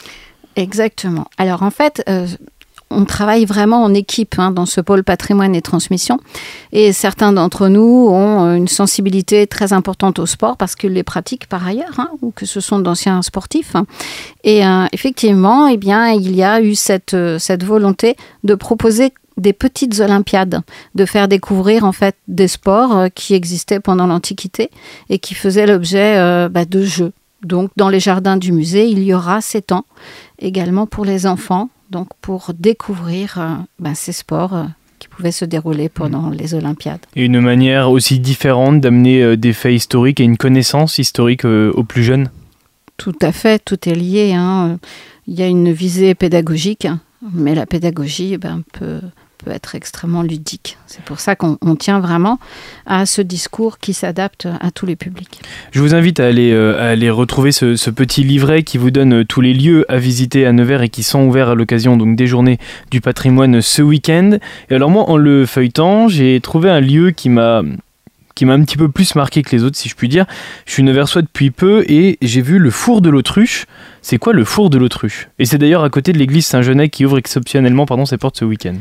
Exactement. 0.56 1.26
Alors 1.36 1.62
en 1.62 1.70
fait, 1.70 2.02
euh, 2.08 2.26
on 2.88 3.04
travaille 3.04 3.44
vraiment 3.44 3.82
en 3.82 3.92
équipe 3.92 4.38
hein, 4.38 4.50
dans 4.50 4.64
ce 4.64 4.80
pôle 4.80 5.04
patrimoine 5.04 5.54
et 5.54 5.60
transmission. 5.60 6.18
Et 6.72 6.92
certains 6.92 7.32
d'entre 7.32 7.68
nous 7.68 8.08
ont 8.10 8.54
une 8.54 8.68
sensibilité 8.68 9.46
très 9.46 9.74
importante 9.74 10.18
au 10.18 10.24
sport 10.24 10.56
parce 10.56 10.74
qu'ils 10.74 10.94
les 10.94 11.02
pratiquent 11.02 11.46
par 11.46 11.66
ailleurs, 11.66 11.98
hein, 11.98 12.08
ou 12.22 12.30
que 12.30 12.46
ce 12.46 12.60
sont 12.60 12.78
d'anciens 12.78 13.20
sportifs. 13.20 13.74
Et 14.44 14.66
euh, 14.66 14.86
effectivement, 14.92 15.66
eh 15.66 15.76
bien, 15.76 16.08
il 16.08 16.34
y 16.34 16.42
a 16.42 16.62
eu 16.62 16.74
cette, 16.74 17.14
euh, 17.14 17.38
cette 17.38 17.62
volonté 17.62 18.16
de 18.42 18.54
proposer 18.54 19.12
des 19.36 19.52
petites 19.52 20.00
Olympiades, 20.00 20.62
de 20.94 21.04
faire 21.04 21.28
découvrir 21.28 21.84
en 21.84 21.92
fait 21.92 22.16
des 22.28 22.48
sports 22.48 23.08
qui 23.14 23.34
existaient 23.34 23.80
pendant 23.80 24.06
l'Antiquité 24.06 24.70
et 25.10 25.18
qui 25.18 25.34
faisaient 25.34 25.66
l'objet 25.66 26.48
bah, 26.48 26.64
de 26.64 26.82
jeux. 26.82 27.12
Donc, 27.42 27.70
dans 27.76 27.88
les 27.88 28.00
jardins 28.00 28.36
du 28.36 28.52
musée, 28.52 28.88
il 28.88 29.02
y 29.02 29.14
aura 29.14 29.40
ces 29.40 29.62
temps 29.62 29.84
également 30.38 30.86
pour 30.86 31.04
les 31.04 31.26
enfants, 31.26 31.68
donc 31.90 32.08
pour 32.20 32.52
découvrir 32.58 33.36
euh, 33.38 33.54
ben, 33.78 33.94
ces 33.94 34.12
sports 34.12 34.54
euh, 34.54 34.64
qui 34.98 35.08
pouvaient 35.08 35.32
se 35.32 35.44
dérouler 35.44 35.88
pendant 35.88 36.30
les 36.30 36.54
Olympiades. 36.54 37.00
Et 37.14 37.24
une 37.24 37.40
manière 37.40 37.90
aussi 37.90 38.18
différente 38.18 38.80
d'amener 38.80 39.22
euh, 39.22 39.36
des 39.36 39.52
faits 39.52 39.74
historiques 39.74 40.20
et 40.20 40.24
une 40.24 40.38
connaissance 40.38 40.98
historique 40.98 41.44
aux 41.44 41.84
plus 41.84 42.02
jeunes? 42.02 42.30
Tout 42.96 43.16
à 43.20 43.32
fait, 43.32 43.62
tout 43.62 43.88
est 43.88 43.94
lié. 43.94 44.32
Hein. 44.34 44.78
Il 45.26 45.34
y 45.34 45.42
a 45.42 45.46
une 45.46 45.72
visée 45.72 46.14
pédagogique, 46.14 46.88
mais 47.32 47.54
la 47.54 47.66
pédagogie 47.66 48.38
ben, 48.38 48.62
peut 48.72 49.00
peut 49.38 49.50
être 49.50 49.74
extrêmement 49.74 50.22
ludique. 50.22 50.78
C'est 50.86 51.02
pour 51.02 51.20
ça 51.20 51.36
qu'on 51.36 51.76
tient 51.76 52.00
vraiment 52.00 52.38
à 52.86 53.06
ce 53.06 53.22
discours 53.22 53.78
qui 53.78 53.92
s'adapte 53.92 54.48
à 54.60 54.70
tous 54.70 54.86
les 54.86 54.96
publics. 54.96 55.40
Je 55.72 55.80
vous 55.80 55.94
invite 55.94 56.20
à 56.20 56.26
aller, 56.26 56.52
euh, 56.52 57.12
retrouver 57.12 57.52
ce, 57.52 57.90
petit 57.90 58.24
livret 58.24 58.62
qui 58.62 58.78
vous 58.78 58.90
donne 58.90 59.20
euh, 59.20 59.24
tous 59.24 59.40
les 59.40 59.54
lieux 59.54 59.84
à 59.88 59.98
visiter 59.98 60.46
à 60.46 60.52
Nevers 60.52 60.82
et 60.82 60.88
qui 60.88 61.02
sont 61.02 61.26
ouverts 61.26 61.50
à 61.50 61.54
l'occasion 61.54 61.96
donc 61.96 62.16
des 62.16 62.26
journées 62.26 62.58
du 62.90 63.00
patrimoine 63.00 63.60
ce 63.60 63.82
week-end. 63.82 64.38
Et 64.70 64.74
alors 64.74 64.90
moi, 64.90 65.08
en 65.08 65.16
le 65.16 65.46
feuilletant, 65.46 66.08
j'ai 66.08 66.40
trouvé 66.40 66.70
un 66.70 66.80
lieu 66.80 67.10
qui 67.10 67.28
m'a 67.28 67.62
qui 68.36 68.44
m'a 68.44 68.52
un 68.52 68.62
petit 68.62 68.76
peu 68.76 68.88
plus 68.88 69.14
marqué 69.16 69.42
que 69.42 69.50
les 69.56 69.64
autres, 69.64 69.76
si 69.76 69.88
je 69.88 69.96
puis 69.96 70.08
dire. 70.08 70.26
Je 70.66 70.72
suis 70.72 70.82
neversois 70.82 71.22
depuis 71.22 71.50
peu 71.50 71.84
et 71.88 72.18
j'ai 72.20 72.42
vu 72.42 72.58
le 72.58 72.70
four 72.70 73.00
de 73.00 73.08
l'autruche. 73.08 73.64
C'est 74.02 74.18
quoi 74.18 74.34
le 74.34 74.44
four 74.44 74.68
de 74.70 74.78
l'autruche? 74.78 75.28
Et 75.38 75.46
c'est 75.46 75.58
d'ailleurs 75.58 75.82
à 75.82 75.90
côté 75.90 76.12
de 76.12 76.18
l'église 76.18 76.46
Saint-Genet 76.46 76.90
qui 76.90 77.06
ouvre 77.06 77.18
exceptionnellement 77.18 77.86
pardon, 77.86 78.04
ses 78.04 78.18
portes 78.18 78.36
ce 78.36 78.44
week-end. 78.44 78.76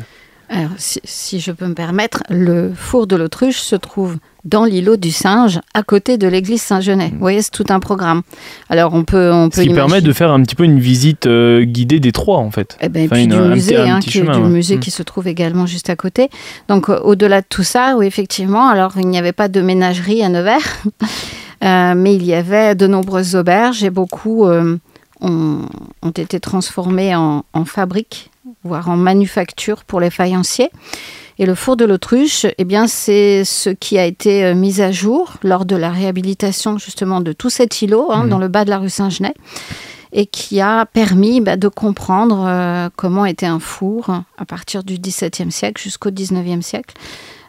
Alors, 0.50 0.72
si, 0.78 1.40
je 1.40 1.52
peux 1.52 1.66
me 1.66 1.74
permettre, 1.74 2.24
le 2.30 2.72
four 2.76 3.08
de 3.08 3.16
l'autruche 3.16 3.60
se 3.60 3.76
trouve 3.76 4.18
dans 4.44 4.64
l'îlot 4.64 4.96
du 4.96 5.12
singe, 5.12 5.60
à 5.74 5.82
côté 5.82 6.20
de 6.20 6.28
l'église 6.28 6.62
Saint-Genet. 6.62 7.10
Vous 7.14 7.20
voyez, 7.20 7.42
c'est 7.42 7.52
tout 7.52 7.66
un 7.70 7.80
programme. 7.80 8.22
Alors, 8.70 8.94
on 8.94 9.04
peut, 9.04 9.32
on 9.34 9.50
peut 9.50 9.62
Ce 9.62 9.68
qui 9.68 9.74
permet 9.74 10.02
de 10.02 10.14
faire 10.14 10.32
un 10.32 10.42
petit 10.44 10.54
peu 10.54 10.64
une 10.64 10.80
visite 10.80 11.26
euh, 11.26 11.64
guidée 11.64 12.00
des 12.00 12.12
trois, 12.12 12.38
en 12.38 12.52
fait. 12.52 12.78
Eh 12.80 12.90
ben, 12.90 13.06
et 13.06 13.08
puis 13.08 13.28
du 13.28 13.36
musée, 13.36 13.78
hein, 13.78 14.00
qui, 14.00 14.22
du 14.22 14.24
musée 14.24 14.78
mm. 14.78 14.80
qui 14.80 14.92
se 14.92 15.02
trouve 15.02 15.28
également 15.28 15.66
juste 15.66 15.90
à 15.90 15.96
côté. 15.96 16.30
Donc, 16.68 16.90
euh, 16.90 17.00
au-delà 17.00 17.42
de 17.42 17.48
tout 17.50 17.64
ça, 17.64 17.96
oui, 17.98 18.06
effectivement, 18.06 18.68
alors 18.68 18.94
il 18.98 19.08
n'y 19.08 19.18
avait 19.18 19.34
pas 19.34 19.48
de 19.48 19.62
ménagerie 19.62 20.22
à 20.22 20.30
Nevers, 20.30 20.84
euh, 21.64 21.96
mais 21.96 22.14
il 22.16 22.24
y 22.24 22.36
avait 22.36 22.76
de 22.76 22.86
nombreuses 22.86 23.36
auberges 23.36 23.84
et 23.84 23.90
beaucoup 23.90 24.46
ont, 24.46 24.80
ont 25.22 26.10
été 26.12 26.40
transformés 26.40 27.16
en, 27.16 27.44
en 27.54 27.66
fabrique, 27.66 28.30
voire 28.64 28.90
en 28.90 28.98
manufacture 28.98 29.84
pour 29.84 30.00
les 30.00 30.10
faïenciers. 30.10 30.70
Et 31.38 31.46
le 31.46 31.56
four 31.56 31.76
de 31.76 31.84
l'autruche, 31.84 32.46
eh 32.58 32.64
bien, 32.64 32.88
c'est 32.88 33.44
ce 33.44 33.70
qui 33.70 33.98
a 33.98 34.06
été 34.06 34.46
euh, 34.46 34.56
mis 34.56 34.82
à 34.82 34.92
jour 34.92 35.34
lors 35.44 35.66
de 35.66 35.76
la 35.76 35.92
réhabilitation 35.92 36.78
justement 36.78 37.20
de 37.20 37.34
tout 37.34 37.50
cet 37.50 37.82
îlot 37.82 38.10
hein, 38.12 38.24
Mhm. 38.24 38.30
dans 38.30 38.38
le 38.40 38.48
bas 38.48 38.64
de 38.64 38.70
la 38.70 38.78
rue 38.78 38.90
Saint-Genès 38.90 39.34
et 40.14 40.28
qui 40.28 40.62
a 40.62 40.86
permis 40.86 41.42
bah, 41.42 41.58
de 41.58 41.68
comprendre 41.68 42.46
euh, 42.48 42.90
comment 42.96 43.26
était 43.26 43.46
un 43.48 43.60
four 43.60 44.10
à 44.38 44.46
partir 44.46 44.84
du 44.84 44.98
XVIIe 44.98 45.52
siècle 45.52 45.82
jusqu'au 45.82 46.10
XIXe 46.10 46.66
siècle. 46.66 46.96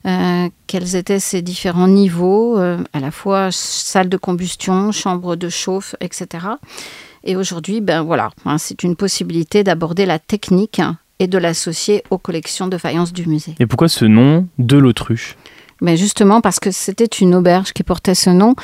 Euh, 0.04 0.48
quels 0.66 0.96
étaient 0.96 1.20
ces 1.20 1.42
différents 1.42 1.88
niveaux, 1.88 2.58
euh, 2.58 2.78
à 2.92 3.00
la 3.00 3.10
fois 3.12 3.48
salle 3.52 4.08
de 4.08 4.16
combustion, 4.16 4.90
chambre 4.92 5.36
de 5.36 5.48
chauffe, 5.48 5.94
etc. 6.00 6.46
Et 7.26 7.34
aujourd'hui, 7.34 7.80
ben 7.80 8.02
voilà, 8.02 8.30
hein, 8.44 8.56
c'est 8.56 8.84
une 8.84 8.94
possibilité 8.94 9.64
d'aborder 9.64 10.06
la 10.06 10.20
technique 10.20 10.78
hein, 10.78 10.96
et 11.18 11.26
de 11.26 11.38
l'associer 11.38 12.04
aux 12.10 12.18
collections 12.18 12.68
de 12.68 12.78
faïence 12.78 13.12
du 13.12 13.26
musée. 13.26 13.56
Et 13.58 13.66
pourquoi 13.66 13.88
ce 13.88 14.04
nom 14.04 14.46
de 14.58 14.78
l'autruche? 14.78 15.36
Mais 15.82 15.96
justement 15.96 16.40
parce 16.40 16.58
que 16.58 16.70
c'était 16.70 17.04
une 17.04 17.34
auberge 17.34 17.72
qui 17.72 17.82
portait 17.82 18.14
ce 18.14 18.30
nom. 18.30 18.54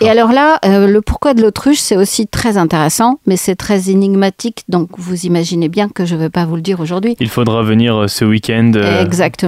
Et 0.00 0.08
alors 0.08 0.30
là, 0.32 0.58
euh, 0.64 0.86
le 0.86 1.00
pourquoi 1.00 1.34
de 1.34 1.42
l'autruche, 1.42 1.78
c'est 1.78 1.96
aussi 1.96 2.28
très 2.28 2.58
intéressant, 2.58 3.18
mais 3.26 3.36
c'est 3.36 3.56
très 3.56 3.90
énigmatique, 3.90 4.64
donc 4.68 4.90
vous 4.96 5.26
imaginez 5.26 5.68
bien 5.68 5.88
que 5.88 6.04
je 6.04 6.14
ne 6.14 6.20
vais 6.20 6.30
pas 6.30 6.44
vous 6.44 6.54
le 6.54 6.62
dire 6.62 6.78
aujourd'hui. 6.78 7.16
Il 7.18 7.28
faudra 7.28 7.62
venir 7.62 7.96
euh, 7.96 8.06
ce 8.06 8.24
week-end 8.24 8.70
euh, 8.76 9.04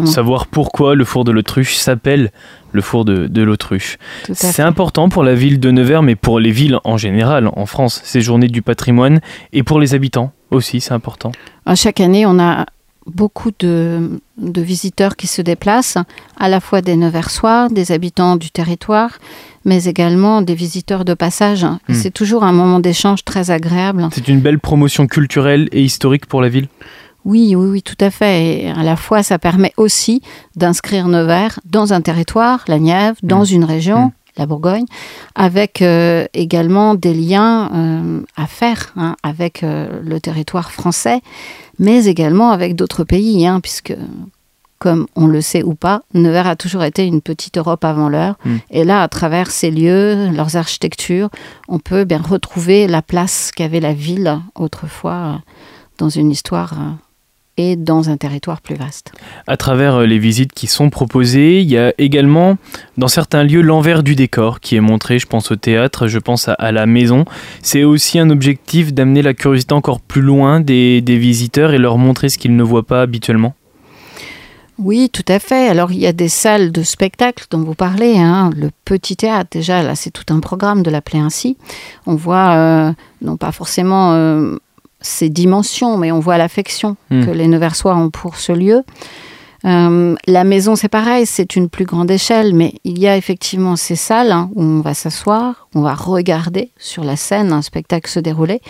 savoir 0.06 0.48
pourquoi 0.48 0.96
le 0.96 1.04
four 1.04 1.24
de 1.24 1.30
l'autruche 1.30 1.76
s'appelle 1.76 2.32
le 2.72 2.82
four 2.82 3.04
de, 3.04 3.26
de 3.26 3.42
l'autruche. 3.42 3.98
C'est 4.32 4.62
important 4.62 5.08
pour 5.08 5.22
la 5.22 5.34
ville 5.34 5.60
de 5.60 5.70
Nevers, 5.70 6.02
mais 6.02 6.16
pour 6.16 6.40
les 6.40 6.50
villes 6.50 6.78
en 6.84 6.96
général 6.96 7.48
en 7.54 7.66
France, 7.66 8.00
ces 8.04 8.20
journées 8.20 8.48
du 8.48 8.62
patrimoine, 8.62 9.20
et 9.52 9.62
pour 9.62 9.78
les 9.78 9.94
habitants 9.94 10.32
aussi, 10.50 10.80
c'est 10.80 10.92
important. 10.92 11.32
Euh, 11.68 11.74
Chaque 11.76 12.00
année, 12.00 12.26
on 12.26 12.38
a 12.38 12.66
beaucoup 13.06 13.50
de, 13.58 14.20
de 14.38 14.60
visiteurs 14.60 15.16
qui 15.16 15.26
se 15.26 15.42
déplacent, 15.42 15.98
à 16.38 16.48
la 16.48 16.60
fois 16.60 16.82
des 16.82 16.96
Neversois, 16.96 17.68
des 17.68 17.90
habitants 17.90 18.36
du 18.36 18.50
territoire, 18.50 19.18
mais 19.64 19.84
également 19.84 20.40
des 20.42 20.54
visiteurs 20.54 21.04
de 21.04 21.14
passage. 21.14 21.64
Hmm. 21.64 21.94
C'est 21.94 22.12
toujours 22.12 22.44
un 22.44 22.52
moment 22.52 22.80
d'échange 22.80 23.24
très 23.24 23.50
agréable. 23.50 24.08
C'est 24.12 24.28
une 24.28 24.40
belle 24.40 24.60
promotion 24.60 25.06
culturelle 25.06 25.68
et 25.72 25.82
historique 25.82 26.26
pour 26.26 26.40
la 26.40 26.48
ville? 26.48 26.68
Oui, 27.24 27.54
oui, 27.54 27.68
oui, 27.68 27.82
tout 27.82 27.96
à 28.00 28.10
fait. 28.10 28.62
Et 28.64 28.70
à 28.70 28.82
la 28.82 28.96
fois, 28.96 29.22
ça 29.22 29.38
permet 29.38 29.72
aussi 29.76 30.22
d'inscrire 30.56 31.06
Nevers 31.08 31.60
dans 31.64 31.92
un 31.92 32.00
territoire, 32.00 32.64
la 32.68 32.78
Nièvre, 32.78 33.16
dans 33.22 33.42
Mm. 33.44 33.54
une 33.54 33.64
région, 33.64 33.98
Mm. 34.06 34.12
la 34.38 34.46
Bourgogne, 34.46 34.84
avec 35.34 35.82
euh, 35.82 36.26
également 36.34 36.94
des 36.94 37.14
liens 37.14 37.70
euh, 37.74 38.20
à 38.36 38.46
faire 38.46 38.92
hein, 38.96 39.14
avec 39.22 39.62
euh, 39.62 40.00
le 40.02 40.20
territoire 40.20 40.72
français, 40.72 41.20
mais 41.78 42.06
également 42.06 42.50
avec 42.50 42.74
d'autres 42.74 43.04
pays, 43.04 43.46
hein, 43.46 43.60
puisque, 43.60 43.94
comme 44.78 45.06
on 45.14 45.26
le 45.28 45.40
sait 45.42 45.62
ou 45.62 45.74
pas, 45.74 46.02
Nevers 46.14 46.48
a 46.48 46.56
toujours 46.56 46.82
été 46.82 47.06
une 47.06 47.20
petite 47.20 47.56
Europe 47.56 47.84
avant 47.84 48.08
l'heure. 48.08 48.36
Mm. 48.44 48.56
Et 48.70 48.84
là, 48.84 49.02
à 49.02 49.08
travers 49.08 49.50
ces 49.50 49.70
lieux, 49.70 50.28
leurs 50.30 50.56
architectures, 50.56 51.28
on 51.68 51.78
peut 51.78 52.02
bien 52.04 52.20
retrouver 52.20 52.88
la 52.88 53.00
place 53.02 53.52
qu'avait 53.54 53.80
la 53.80 53.92
ville 53.94 54.40
autrefois 54.56 55.40
dans 55.98 56.08
une 56.08 56.30
histoire 56.32 56.72
et 57.56 57.76
dans 57.76 58.08
un 58.08 58.16
territoire 58.16 58.60
plus 58.60 58.74
vaste. 58.76 59.12
À 59.46 59.56
travers 59.56 59.96
euh, 59.96 60.06
les 60.06 60.18
visites 60.18 60.52
qui 60.52 60.66
sont 60.66 60.90
proposées, 60.90 61.60
il 61.60 61.70
y 61.70 61.76
a 61.76 61.92
également 61.98 62.56
dans 62.96 63.08
certains 63.08 63.44
lieux 63.44 63.60
l'envers 63.60 64.02
du 64.02 64.14
décor 64.14 64.60
qui 64.60 64.76
est 64.76 64.80
montré. 64.80 65.18
Je 65.18 65.26
pense 65.26 65.50
au 65.50 65.56
théâtre, 65.56 66.08
je 66.08 66.18
pense 66.18 66.48
à, 66.48 66.54
à 66.54 66.72
la 66.72 66.86
maison. 66.86 67.24
C'est 67.62 67.84
aussi 67.84 68.18
un 68.18 68.30
objectif 68.30 68.94
d'amener 68.94 69.22
la 69.22 69.34
curiosité 69.34 69.74
encore 69.74 70.00
plus 70.00 70.22
loin 70.22 70.60
des, 70.60 71.00
des 71.02 71.18
visiteurs 71.18 71.72
et 71.72 71.78
leur 71.78 71.98
montrer 71.98 72.28
ce 72.28 72.38
qu'ils 72.38 72.56
ne 72.56 72.62
voient 72.62 72.86
pas 72.86 73.02
habituellement. 73.02 73.54
Oui, 74.78 75.10
tout 75.12 75.24
à 75.28 75.38
fait. 75.38 75.68
Alors, 75.68 75.92
il 75.92 75.98
y 75.98 76.06
a 76.06 76.12
des 76.12 76.30
salles 76.30 76.72
de 76.72 76.82
spectacle 76.82 77.44
dont 77.50 77.62
vous 77.62 77.74
parlez. 77.74 78.18
hein. 78.18 78.50
Le 78.56 78.70
petit 78.84 79.16
théâtre, 79.16 79.50
déjà, 79.52 79.82
là, 79.82 79.94
c'est 79.94 80.10
tout 80.10 80.32
un 80.34 80.40
programme 80.40 80.82
de 80.82 80.90
l'appeler 80.90 81.18
ainsi. 81.20 81.56
On 82.06 82.14
voit, 82.16 82.52
euh, 82.54 82.92
non 83.20 83.36
pas 83.36 83.52
forcément 83.52 84.14
euh, 84.14 84.56
ses 85.02 85.28
dimensions, 85.28 85.98
mais 85.98 86.12
on 86.12 86.20
voit 86.20 86.38
l'affection 86.38 86.96
Hmm. 87.10 87.24
que 87.24 87.30
les 87.30 87.46
Neversois 87.48 87.96
ont 87.96 88.10
pour 88.10 88.36
ce 88.36 88.52
lieu. 88.52 88.82
Euh, 89.64 90.16
la 90.26 90.44
maison, 90.44 90.74
c'est 90.74 90.88
pareil, 90.88 91.24
c'est 91.26 91.54
une 91.54 91.68
plus 91.68 91.84
grande 91.84 92.10
échelle, 92.10 92.54
mais 92.54 92.74
il 92.84 92.98
y 92.98 93.06
a 93.06 93.16
effectivement 93.16 93.76
ces 93.76 93.94
salles 93.94 94.32
hein, 94.32 94.50
où 94.54 94.62
on 94.62 94.80
va 94.80 94.94
s'asseoir, 94.94 95.68
on 95.74 95.82
va 95.82 95.94
regarder 95.94 96.70
sur 96.78 97.04
la 97.04 97.16
scène 97.16 97.52
un 97.52 97.62
spectacle 97.62 98.10
se 98.10 98.18
dérouler. 98.18 98.60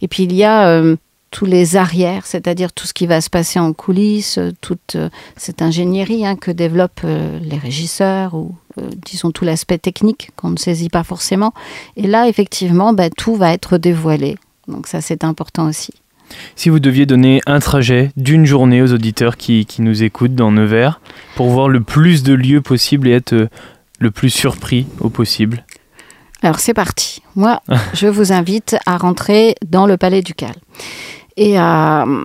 Et 0.00 0.08
puis 0.08 0.22
il 0.22 0.34
y 0.34 0.44
a 0.44 0.68
euh, 0.68 0.96
tous 1.30 1.44
les 1.44 1.76
arrières, 1.76 2.24
c'est-à-dire 2.24 2.72
tout 2.72 2.86
ce 2.86 2.94
qui 2.94 3.06
va 3.06 3.20
se 3.20 3.28
passer 3.28 3.58
en 3.58 3.74
coulisses, 3.74 4.38
euh, 4.38 4.52
toute 4.62 4.94
euh, 4.94 5.10
cette 5.36 5.60
ingénierie 5.60 6.24
hein, 6.24 6.36
que 6.36 6.50
développent 6.50 7.04
les 7.04 7.58
régisseurs 7.58 8.34
ou 8.34 8.54
disons 9.04 9.32
tout 9.32 9.44
l'aspect 9.44 9.78
technique 9.78 10.30
qu'on 10.36 10.50
ne 10.50 10.56
saisit 10.56 10.88
pas 10.88 11.02
forcément. 11.02 11.52
Et 11.96 12.06
là, 12.06 12.26
effectivement, 12.26 12.94
bah, 12.94 13.10
tout 13.10 13.34
va 13.34 13.52
être 13.52 13.76
dévoilé. 13.76 14.36
Donc 14.68 14.86
ça, 14.86 15.00
c'est 15.00 15.24
important 15.24 15.66
aussi. 15.66 15.92
Si 16.56 16.68
vous 16.68 16.78
deviez 16.78 17.06
donner 17.06 17.40
un 17.46 17.58
trajet 17.58 18.10
d'une 18.16 18.44
journée 18.44 18.82
aux 18.82 18.92
auditeurs 18.92 19.36
qui, 19.36 19.66
qui 19.66 19.82
nous 19.82 20.02
écoutent 20.02 20.34
dans 20.34 20.52
Nevers 20.52 21.00
pour 21.36 21.48
voir 21.48 21.68
le 21.68 21.80
plus 21.80 22.22
de 22.22 22.34
lieux 22.34 22.60
possible 22.60 23.08
et 23.08 23.12
être 23.12 23.32
euh, 23.32 23.48
le 23.98 24.10
plus 24.10 24.30
surpris 24.30 24.86
au 25.00 25.08
possible. 25.08 25.64
Alors 26.42 26.60
c'est 26.60 26.74
parti. 26.74 27.22
Moi, 27.34 27.62
je 27.94 28.06
vous 28.06 28.32
invite 28.32 28.76
à 28.86 28.96
rentrer 28.96 29.54
dans 29.66 29.86
le 29.86 29.96
Palais 29.96 30.22
Ducal 30.22 30.54
et 31.36 31.56
à 31.56 32.04
euh, 32.06 32.24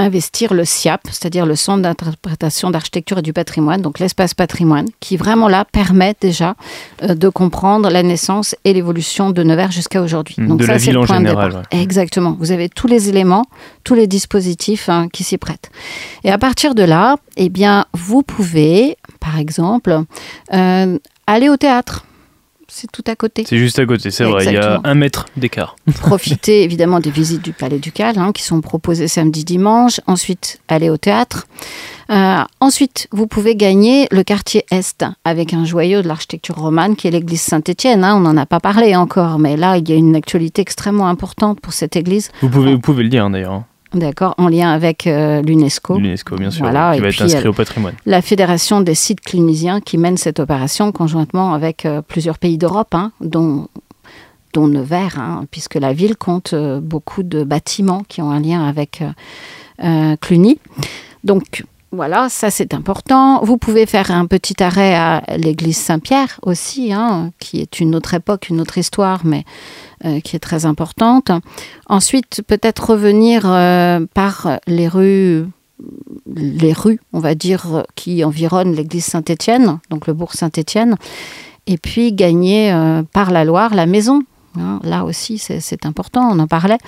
investir 0.00 0.54
le 0.54 0.64
SIAP, 0.64 1.02
c'est-à-dire 1.10 1.46
le 1.46 1.54
Centre 1.54 1.82
d'interprétation 1.82 2.70
d'architecture 2.70 3.18
et 3.18 3.22
du 3.22 3.32
patrimoine, 3.32 3.82
donc 3.82 3.98
l'espace 3.98 4.34
patrimoine, 4.34 4.86
qui 4.98 5.16
vraiment 5.16 5.48
là 5.48 5.64
permet 5.64 6.14
déjà 6.20 6.54
euh, 7.02 7.14
de 7.14 7.28
comprendre 7.28 7.90
la 7.90 8.02
naissance 8.02 8.56
et 8.64 8.72
l'évolution 8.72 9.30
de 9.30 9.42
Nevers 9.42 9.70
jusqu'à 9.70 10.00
aujourd'hui. 10.00 10.36
Mm, 10.38 10.48
Donc 10.48 10.60
de 10.60 10.66
ça, 10.66 10.78
c'est 10.78 10.92
le 10.92 11.00
point 11.02 11.20
de 11.20 11.28
départ. 11.28 11.62
Exactement. 11.70 12.36
Vous 12.38 12.50
avez 12.50 12.68
tous 12.68 12.86
les 12.86 13.08
éléments, 13.10 13.44
tous 13.84 13.94
les 13.94 14.06
dispositifs 14.06 14.88
hein, 14.88 15.08
qui 15.12 15.22
s'y 15.22 15.36
prêtent. 15.36 15.70
Et 16.24 16.30
à 16.30 16.38
partir 16.38 16.74
de 16.74 16.82
là, 16.82 17.16
eh 17.36 17.50
bien, 17.50 17.84
vous 17.92 18.22
pouvez, 18.22 18.96
par 19.20 19.38
exemple, 19.38 20.00
euh, 20.54 20.98
aller 21.26 21.48
au 21.48 21.56
théâtre. 21.56 22.06
C'est 22.72 22.90
tout 22.90 23.04
à 23.06 23.16
côté. 23.16 23.44
C'est 23.46 23.58
juste 23.58 23.78
à 23.78 23.86
côté, 23.86 24.10
c'est 24.10 24.24
vrai, 24.24 24.44
il 24.46 24.52
y 24.52 24.56
a 24.56 24.80
un 24.84 24.94
mètre 24.94 25.26
d'écart. 25.36 25.76
Profitez 26.00 26.62
évidemment 26.62 27.00
des 27.00 27.10
visites 27.10 27.42
du 27.42 27.52
Palais 27.52 27.78
Ducal 27.78 28.16
hein, 28.18 28.32
qui 28.32 28.42
sont 28.42 28.60
proposées 28.60 29.08
samedi, 29.08 29.44
dimanche. 29.44 30.00
Ensuite, 30.06 30.60
aller 30.68 30.88
au 30.88 30.96
théâtre. 30.96 31.46
Euh, 32.10 32.42
ensuite, 32.60 33.08
vous 33.12 33.26
pouvez 33.26 33.54
gagner 33.56 34.06
le 34.10 34.22
quartier 34.22 34.64
Est 34.70 35.04
avec 35.24 35.52
un 35.52 35.64
joyau 35.64 36.02
de 36.02 36.08
l'architecture 36.08 36.56
romane 36.56 36.96
qui 36.96 37.08
est 37.08 37.10
l'église 37.10 37.42
Saint-Étienne. 37.42 38.04
hein. 38.04 38.16
On 38.16 38.20
n'en 38.20 38.36
a 38.36 38.46
pas 38.46 38.60
parlé 38.60 38.96
encore, 38.96 39.38
mais 39.38 39.56
là, 39.56 39.76
il 39.76 39.88
y 39.88 39.92
a 39.92 39.96
une 39.96 40.16
actualité 40.16 40.62
extrêmement 40.62 41.08
importante 41.08 41.60
pour 41.60 41.72
cette 41.72 41.96
église. 41.96 42.30
Vous 42.40 42.48
pouvez, 42.50 42.72
vous 42.72 42.80
pouvez 42.80 43.02
le 43.02 43.08
dire 43.08 43.24
hein, 43.24 43.30
d'ailleurs, 43.30 43.62
D'accord, 43.92 44.34
en 44.38 44.48
lien 44.48 44.70
avec 44.70 45.06
euh, 45.08 45.42
l'UNESCO. 45.42 45.98
l'UNESCO 45.98 46.36
bien 46.36 46.50
sûr, 46.50 46.62
Voilà, 46.62 46.92
qui 46.92 46.98
et 46.98 47.02
va 47.02 47.08
être 47.08 47.22
inscrit 47.22 47.46
euh, 47.46 47.50
au 47.50 47.52
patrimoine. 47.52 47.94
la 48.06 48.22
Fédération 48.22 48.80
des 48.80 48.94
sites 48.94 49.20
clinisiens 49.20 49.80
qui 49.80 49.98
mène 49.98 50.16
cette 50.16 50.38
opération 50.38 50.92
conjointement 50.92 51.54
avec 51.54 51.84
euh, 51.84 52.00
plusieurs 52.00 52.38
pays 52.38 52.56
d'Europe, 52.56 52.94
hein, 52.94 53.10
dont, 53.20 53.66
dont 54.52 54.68
Nevers, 54.68 55.18
hein, 55.18 55.44
puisque 55.50 55.74
la 55.74 55.92
ville 55.92 56.16
compte 56.16 56.52
euh, 56.52 56.78
beaucoup 56.80 57.24
de 57.24 57.42
bâtiments 57.42 58.04
qui 58.08 58.22
ont 58.22 58.30
un 58.30 58.40
lien 58.40 58.64
avec 58.64 59.02
Cluny. 60.20 60.58
Donc 61.24 61.64
voilà, 61.92 62.28
ça 62.28 62.50
c'est 62.50 62.72
important. 62.74 63.42
Vous 63.42 63.56
pouvez 63.58 63.86
faire 63.86 64.10
un 64.12 64.26
petit 64.26 64.62
arrêt 64.62 64.94
à 64.94 65.22
l'église 65.36 65.78
Saint-Pierre 65.78 66.38
aussi, 66.42 66.92
hein, 66.92 67.30
qui 67.40 67.60
est 67.60 67.80
une 67.80 67.96
autre 67.96 68.14
époque, 68.14 68.48
une 68.50 68.60
autre 68.60 68.78
histoire, 68.78 69.22
mais 69.24 69.44
euh, 70.04 70.20
qui 70.20 70.36
est 70.36 70.40
très 70.40 70.64
importante. 70.64 71.30
Ensuite, 71.88 72.42
peut-être 72.46 72.90
revenir 72.90 73.42
euh, 73.44 74.06
par 74.14 74.58
les 74.66 74.88
rues 74.88 75.44
les 76.34 76.72
rues, 76.72 77.00
on 77.12 77.20
va 77.20 77.34
dire, 77.34 77.84
qui 77.94 78.22
environnent 78.22 78.74
l'église 78.74 79.06
Saint-Étienne, 79.06 79.78
donc 79.88 80.06
le 80.06 80.12
bourg 80.12 80.34
Saint-Étienne, 80.34 80.96
et 81.66 81.78
puis 81.78 82.12
gagner 82.12 82.72
euh, 82.72 83.02
par 83.02 83.30
la 83.30 83.44
Loire 83.44 83.74
la 83.74 83.86
maison. 83.86 84.22
hein. 84.58 84.80
là 84.82 85.04
aussi, 85.04 85.38
c'est 85.38 85.60
c'est 85.60 85.86
important, 85.86 86.30
on 86.30 86.38
en 86.38 86.46
parlait. 86.46 86.78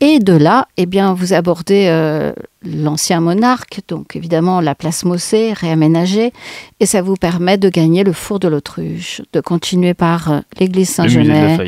Et 0.00 0.18
de 0.18 0.32
là, 0.32 0.66
eh 0.76 0.86
bien, 0.86 1.14
vous 1.14 1.32
abordez 1.32 1.86
euh, 1.88 2.32
l'ancien 2.64 3.20
monarque, 3.20 3.80
donc 3.88 4.16
évidemment 4.16 4.60
la 4.60 4.74
place 4.74 5.04
Mossé, 5.04 5.52
réaménagée, 5.52 6.32
et 6.80 6.86
ça 6.86 7.00
vous 7.00 7.14
permet 7.14 7.58
de 7.58 7.68
gagner 7.68 8.02
le 8.04 8.12
four 8.12 8.40
de 8.40 8.48
l'autruche, 8.48 9.22
de 9.32 9.40
continuer 9.40 9.94
par 9.94 10.30
euh, 10.30 10.40
l'église 10.58 10.90
Saint-Genès 10.90 11.60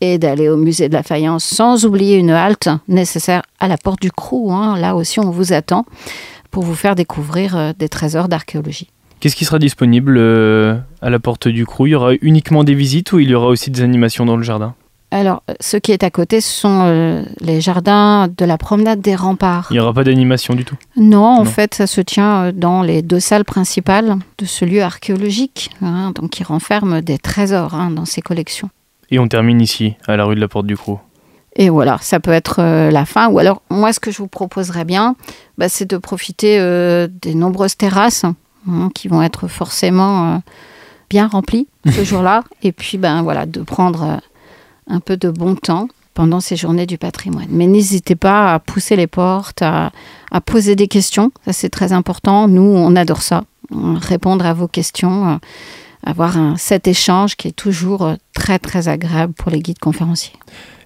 et 0.00 0.18
d'aller 0.18 0.48
au 0.48 0.56
musée 0.56 0.88
de 0.88 0.94
la 0.94 1.02
faïence, 1.02 1.44
sans 1.44 1.86
oublier 1.86 2.16
une 2.16 2.30
halte 2.30 2.68
nécessaire 2.86 3.42
à 3.58 3.66
la 3.66 3.78
porte 3.78 4.00
du 4.02 4.12
Crou. 4.12 4.52
hein. 4.52 4.78
Là 4.78 4.94
aussi, 4.94 5.18
on 5.18 5.30
vous 5.30 5.52
attend 5.52 5.84
pour 6.50 6.64
vous 6.64 6.74
faire 6.74 6.94
découvrir 6.94 7.56
euh, 7.56 7.72
des 7.78 7.88
trésors 7.88 8.28
d'archéologie. 8.28 8.88
Qu'est-ce 9.20 9.36
qui 9.36 9.44
sera 9.44 9.58
disponible 9.58 10.16
euh, 10.18 10.76
à 11.02 11.10
la 11.10 11.18
porte 11.18 11.48
du 11.48 11.66
Crou? 11.66 11.86
Il 11.86 11.90
y 11.90 11.94
aura 11.94 12.12
uniquement 12.22 12.64
des 12.64 12.74
visites 12.74 13.12
ou 13.12 13.18
il 13.18 13.30
y 13.30 13.34
aura 13.34 13.48
aussi 13.48 13.70
des 13.70 13.82
animations 13.82 14.24
dans 14.26 14.36
le 14.36 14.42
jardin? 14.42 14.74
Alors, 15.12 15.42
ce 15.58 15.76
qui 15.76 15.90
est 15.90 16.04
à 16.04 16.10
côté, 16.10 16.40
ce 16.40 16.52
sont 16.52 16.82
euh, 16.84 17.24
les 17.40 17.60
jardins 17.60 18.28
de 18.28 18.44
la 18.44 18.58
promenade 18.58 19.00
des 19.00 19.16
remparts. 19.16 19.66
Il 19.70 19.74
n'y 19.74 19.80
aura 19.80 19.92
pas 19.92 20.04
d'animation 20.04 20.54
du 20.54 20.64
tout? 20.64 20.76
Non, 20.96 21.40
en 21.40 21.44
fait, 21.44 21.74
ça 21.74 21.88
se 21.88 22.00
tient 22.00 22.44
euh, 22.44 22.52
dans 22.52 22.82
les 22.82 23.02
deux 23.02 23.18
salles 23.18 23.44
principales 23.44 24.16
de 24.38 24.44
ce 24.44 24.64
lieu 24.64 24.82
archéologique, 24.82 25.70
hein, 25.82 26.12
donc 26.14 26.30
qui 26.30 26.44
renferme 26.44 27.00
des 27.00 27.18
trésors 27.18 27.74
hein, 27.74 27.90
dans 27.90 28.04
ses 28.04 28.22
collections. 28.22 28.70
Et 29.10 29.18
on 29.18 29.26
termine 29.26 29.60
ici, 29.60 29.96
à 30.06 30.16
la 30.16 30.24
rue 30.24 30.36
de 30.36 30.40
la 30.40 30.46
Porte 30.46 30.66
du 30.66 30.76
Crou. 30.76 31.00
Et 31.56 31.70
voilà, 31.70 31.98
ça 32.00 32.20
peut 32.20 32.30
être 32.30 32.60
euh, 32.60 32.92
la 32.92 33.04
fin. 33.04 33.28
Ou 33.30 33.40
alors, 33.40 33.62
moi, 33.68 33.92
ce 33.92 33.98
que 33.98 34.12
je 34.12 34.18
vous 34.18 34.28
proposerais 34.28 34.84
bien, 34.84 35.16
bah, 35.58 35.68
c'est 35.68 35.90
de 35.90 35.96
profiter 35.96 36.58
des 37.20 37.34
nombreuses 37.34 37.76
terrasses 37.76 38.24
hein, 38.24 38.90
qui 38.94 39.08
vont 39.08 39.22
être 39.22 39.48
forcément 39.48 40.40
bien 41.08 41.26
remplies 41.26 41.66
ce 41.92 42.04
jour-là. 42.04 42.44
Et 42.62 42.70
puis, 42.70 42.96
ben 42.96 43.22
voilà, 43.22 43.46
de 43.46 43.62
prendre 43.62 44.20
un 44.90 45.00
peu 45.00 45.16
de 45.16 45.30
bon 45.30 45.54
temps 45.54 45.88
pendant 46.14 46.40
ces 46.40 46.56
journées 46.56 46.86
du 46.86 46.98
patrimoine. 46.98 47.46
Mais 47.50 47.66
n'hésitez 47.66 48.16
pas 48.16 48.52
à 48.52 48.58
pousser 48.58 48.96
les 48.96 49.06
portes, 49.06 49.62
à, 49.62 49.90
poser 50.44 50.76
des 50.76 50.88
questions. 50.88 51.32
Ça, 51.44 51.52
c'est 51.52 51.70
très 51.70 51.92
important. 51.92 52.48
Nous, 52.48 52.60
on 52.60 52.96
adore 52.96 53.22
ça. 53.22 53.44
Répondre 53.72 54.44
à 54.44 54.52
vos 54.52 54.66
questions, 54.66 55.28
euh, 55.28 55.36
avoir 56.04 56.36
un, 56.36 56.56
cet 56.56 56.88
échange 56.88 57.36
qui 57.36 57.48
est 57.48 57.52
toujours 57.52 58.02
euh, 58.02 58.14
très, 58.34 58.58
très 58.58 58.88
agréable 58.88 59.32
pour 59.32 59.50
les 59.50 59.60
guides 59.60 59.78
conférenciers. 59.78 60.34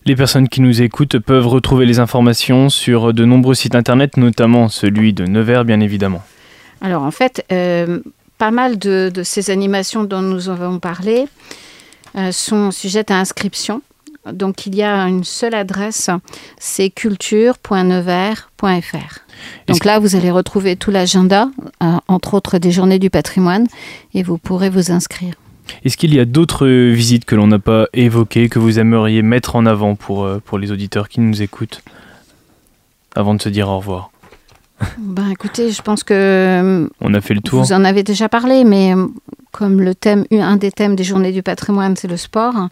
Les 0.04 0.14
personnes 0.14 0.48
qui 0.48 0.60
nous 0.60 0.82
écoutent 0.82 1.18
peuvent 1.18 1.46
retrouver 1.46 1.86
les 1.86 1.98
informations 1.98 2.68
sur 2.68 3.14
de 3.14 3.24
nombreux 3.24 3.54
sites 3.54 3.74
internet, 3.74 4.18
notamment 4.18 4.68
celui 4.68 5.14
de 5.14 5.24
Nevers, 5.24 5.64
bien 5.64 5.80
évidemment. 5.80 6.22
Alors, 6.82 7.02
en 7.02 7.10
fait, 7.10 7.42
euh, 7.50 8.00
pas 8.36 8.50
mal 8.50 8.78
de, 8.78 9.10
ces 9.24 9.50
animations 9.50 10.04
dont 10.04 10.20
nous 10.20 10.50
avons 10.50 10.78
parlé 10.78 11.24
sont 12.30 12.70
sujettes 12.70 13.10
à 13.10 13.18
inscription. 13.18 13.82
Donc 14.32 14.66
il 14.66 14.74
y 14.74 14.82
a 14.82 15.06
une 15.06 15.24
seule 15.24 15.54
adresse, 15.54 16.10
c'est 16.58 16.90
culture.nevers.fr. 16.90 19.20
Donc 19.68 19.84
là, 19.84 19.98
vous 19.98 20.16
allez 20.16 20.30
retrouver 20.30 20.76
tout 20.76 20.90
l'agenda, 20.90 21.50
euh, 21.82 21.96
entre 22.08 22.34
autres 22.34 22.58
des 22.58 22.70
journées 22.70 22.98
du 22.98 23.10
patrimoine, 23.10 23.66
et 24.14 24.22
vous 24.22 24.38
pourrez 24.38 24.70
vous 24.70 24.90
inscrire. 24.90 25.34
Est-ce 25.84 25.96
qu'il 25.96 26.14
y 26.14 26.20
a 26.20 26.24
d'autres 26.24 26.66
visites 26.66 27.24
que 27.24 27.34
l'on 27.34 27.46
n'a 27.46 27.58
pas 27.58 27.86
évoquées, 27.92 28.48
que 28.48 28.58
vous 28.58 28.78
aimeriez 28.78 29.22
mettre 29.22 29.56
en 29.56 29.66
avant 29.66 29.94
pour, 29.94 30.24
euh, 30.24 30.40
pour 30.44 30.58
les 30.58 30.72
auditeurs 30.72 31.08
qui 31.08 31.20
nous 31.20 31.42
écoutent, 31.42 31.82
avant 33.14 33.34
de 33.34 33.42
se 33.42 33.48
dire 33.48 33.68
au 33.68 33.78
revoir? 33.78 34.10
Ben, 34.98 35.30
écoutez, 35.30 35.70
je 35.70 35.82
pense 35.82 36.02
que 36.02 36.90
on 37.00 37.14
a 37.14 37.20
fait 37.20 37.34
le 37.34 37.40
tour. 37.40 37.62
Vous 37.62 37.72
en 37.72 37.84
avez 37.84 38.02
déjà 38.02 38.28
parlé, 38.28 38.64
mais 38.64 38.92
comme 39.52 39.80
le 39.80 39.94
thème, 39.94 40.24
un 40.32 40.56
des 40.56 40.72
thèmes 40.72 40.96
des 40.96 41.04
Journées 41.04 41.32
du 41.32 41.42
patrimoine, 41.42 41.96
c'est 41.96 42.08
le 42.08 42.16
sport, 42.16 42.68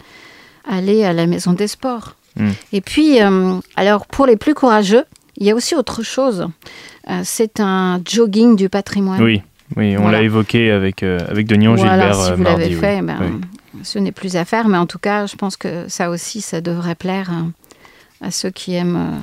aller 0.68 1.04
à 1.04 1.12
la 1.12 1.26
maison 1.26 1.52
des 1.52 1.68
sports. 1.68 2.16
Hmm. 2.36 2.50
Et 2.72 2.80
puis, 2.80 3.20
euh, 3.20 3.58
alors 3.76 4.06
pour 4.06 4.26
les 4.26 4.36
plus 4.36 4.54
courageux, 4.54 5.04
il 5.36 5.46
y 5.46 5.50
a 5.50 5.54
aussi 5.54 5.74
autre 5.74 6.02
chose. 6.02 6.48
Euh, 7.10 7.20
c'est 7.24 7.60
un 7.60 8.00
jogging 8.04 8.56
du 8.56 8.68
patrimoine. 8.68 9.22
Oui, 9.22 9.42
oui 9.76 9.96
on 9.98 10.08
l'a 10.08 10.22
évoqué 10.22 10.70
avec, 10.70 11.02
euh, 11.02 11.18
avec 11.28 11.46
Denis 11.46 11.66
voilà, 11.66 12.12
Si 12.12 12.32
vous 12.32 12.42
l'avez 12.42 12.70
fait, 12.70 13.02
ben, 13.02 13.40
ce 13.82 13.98
n'est 13.98 14.12
plus 14.12 14.36
à 14.36 14.44
faire. 14.44 14.68
Mais 14.68 14.78
en 14.78 14.86
tout 14.86 14.98
cas, 14.98 15.26
je 15.26 15.36
pense 15.36 15.56
que 15.56 15.88
ça 15.88 16.10
aussi, 16.10 16.40
ça 16.40 16.60
devrait 16.60 16.94
plaire 16.94 17.30
à 18.20 18.30
ceux 18.30 18.50
qui 18.50 18.74
aiment 18.74 19.22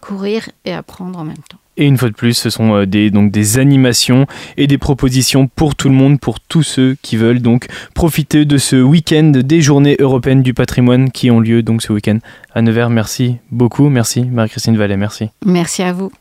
courir 0.00 0.48
et 0.64 0.72
apprendre 0.72 1.18
en 1.18 1.24
même 1.24 1.36
temps. 1.48 1.58
Et 1.80 1.86
une 1.86 1.96
fois 1.96 2.10
de 2.10 2.14
plus, 2.14 2.34
ce 2.34 2.50
sont 2.50 2.74
euh, 2.74 2.86
des, 2.86 3.10
donc 3.10 3.32
des 3.32 3.58
animations 3.58 4.26
et 4.58 4.66
des 4.66 4.76
propositions 4.76 5.46
pour 5.48 5.74
tout 5.74 5.88
le 5.88 5.94
monde, 5.94 6.20
pour 6.20 6.38
tous 6.38 6.62
ceux 6.62 6.94
qui 7.00 7.16
veulent 7.16 7.40
donc 7.40 7.68
profiter 7.94 8.44
de 8.44 8.58
ce 8.58 8.76
week-end 8.76 9.32
des 9.34 9.62
journées 9.62 9.96
européennes 9.98 10.42
du 10.42 10.52
patrimoine 10.52 11.10
qui 11.10 11.30
ont 11.30 11.40
lieu 11.40 11.62
donc 11.62 11.80
ce 11.80 11.94
week-end 11.94 12.18
à 12.54 12.60
Nevers. 12.60 12.90
Merci 12.90 13.36
beaucoup. 13.50 13.88
Merci 13.88 14.24
Marie-Christine 14.24 14.76
Vallet. 14.76 14.98
Merci. 14.98 15.30
Merci 15.46 15.82
à 15.82 15.94
vous. 15.94 16.12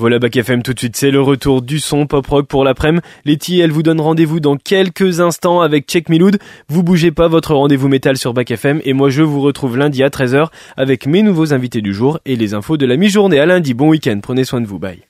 Voilà 0.00 0.18
Bac 0.18 0.34
FM 0.34 0.62
tout 0.62 0.72
de 0.72 0.78
suite, 0.78 0.96
c'est 0.96 1.10
le 1.10 1.20
retour 1.20 1.60
du 1.60 1.78
son 1.78 2.06
pop 2.06 2.26
rock 2.26 2.46
pour 2.46 2.64
l'après-midi. 2.64 3.04
Letty, 3.26 3.60
elle 3.60 3.70
vous 3.70 3.82
donne 3.82 4.00
rendez-vous 4.00 4.40
dans 4.40 4.56
quelques 4.56 5.20
instants 5.20 5.60
avec 5.60 5.86
Check 5.86 6.08
Miloud. 6.08 6.38
Vous 6.70 6.82
bougez 6.82 7.10
pas 7.10 7.28
votre 7.28 7.54
rendez-vous 7.54 7.88
métal 7.88 8.16
sur 8.16 8.32
Bac 8.32 8.50
FM 8.50 8.80
et 8.86 8.94
moi 8.94 9.10
je 9.10 9.22
vous 9.22 9.42
retrouve 9.42 9.76
lundi 9.76 10.02
à 10.02 10.08
13h 10.08 10.46
avec 10.78 11.06
mes 11.06 11.22
nouveaux 11.22 11.52
invités 11.52 11.82
du 11.82 11.92
jour 11.92 12.18
et 12.24 12.36
les 12.36 12.54
infos 12.54 12.78
de 12.78 12.86
la 12.86 12.96
mi-journée. 12.96 13.40
À 13.40 13.44
lundi, 13.44 13.74
bon 13.74 13.90
week-end, 13.90 14.18
prenez 14.22 14.44
soin 14.44 14.62
de 14.62 14.66
vous, 14.66 14.78
bye. 14.78 15.00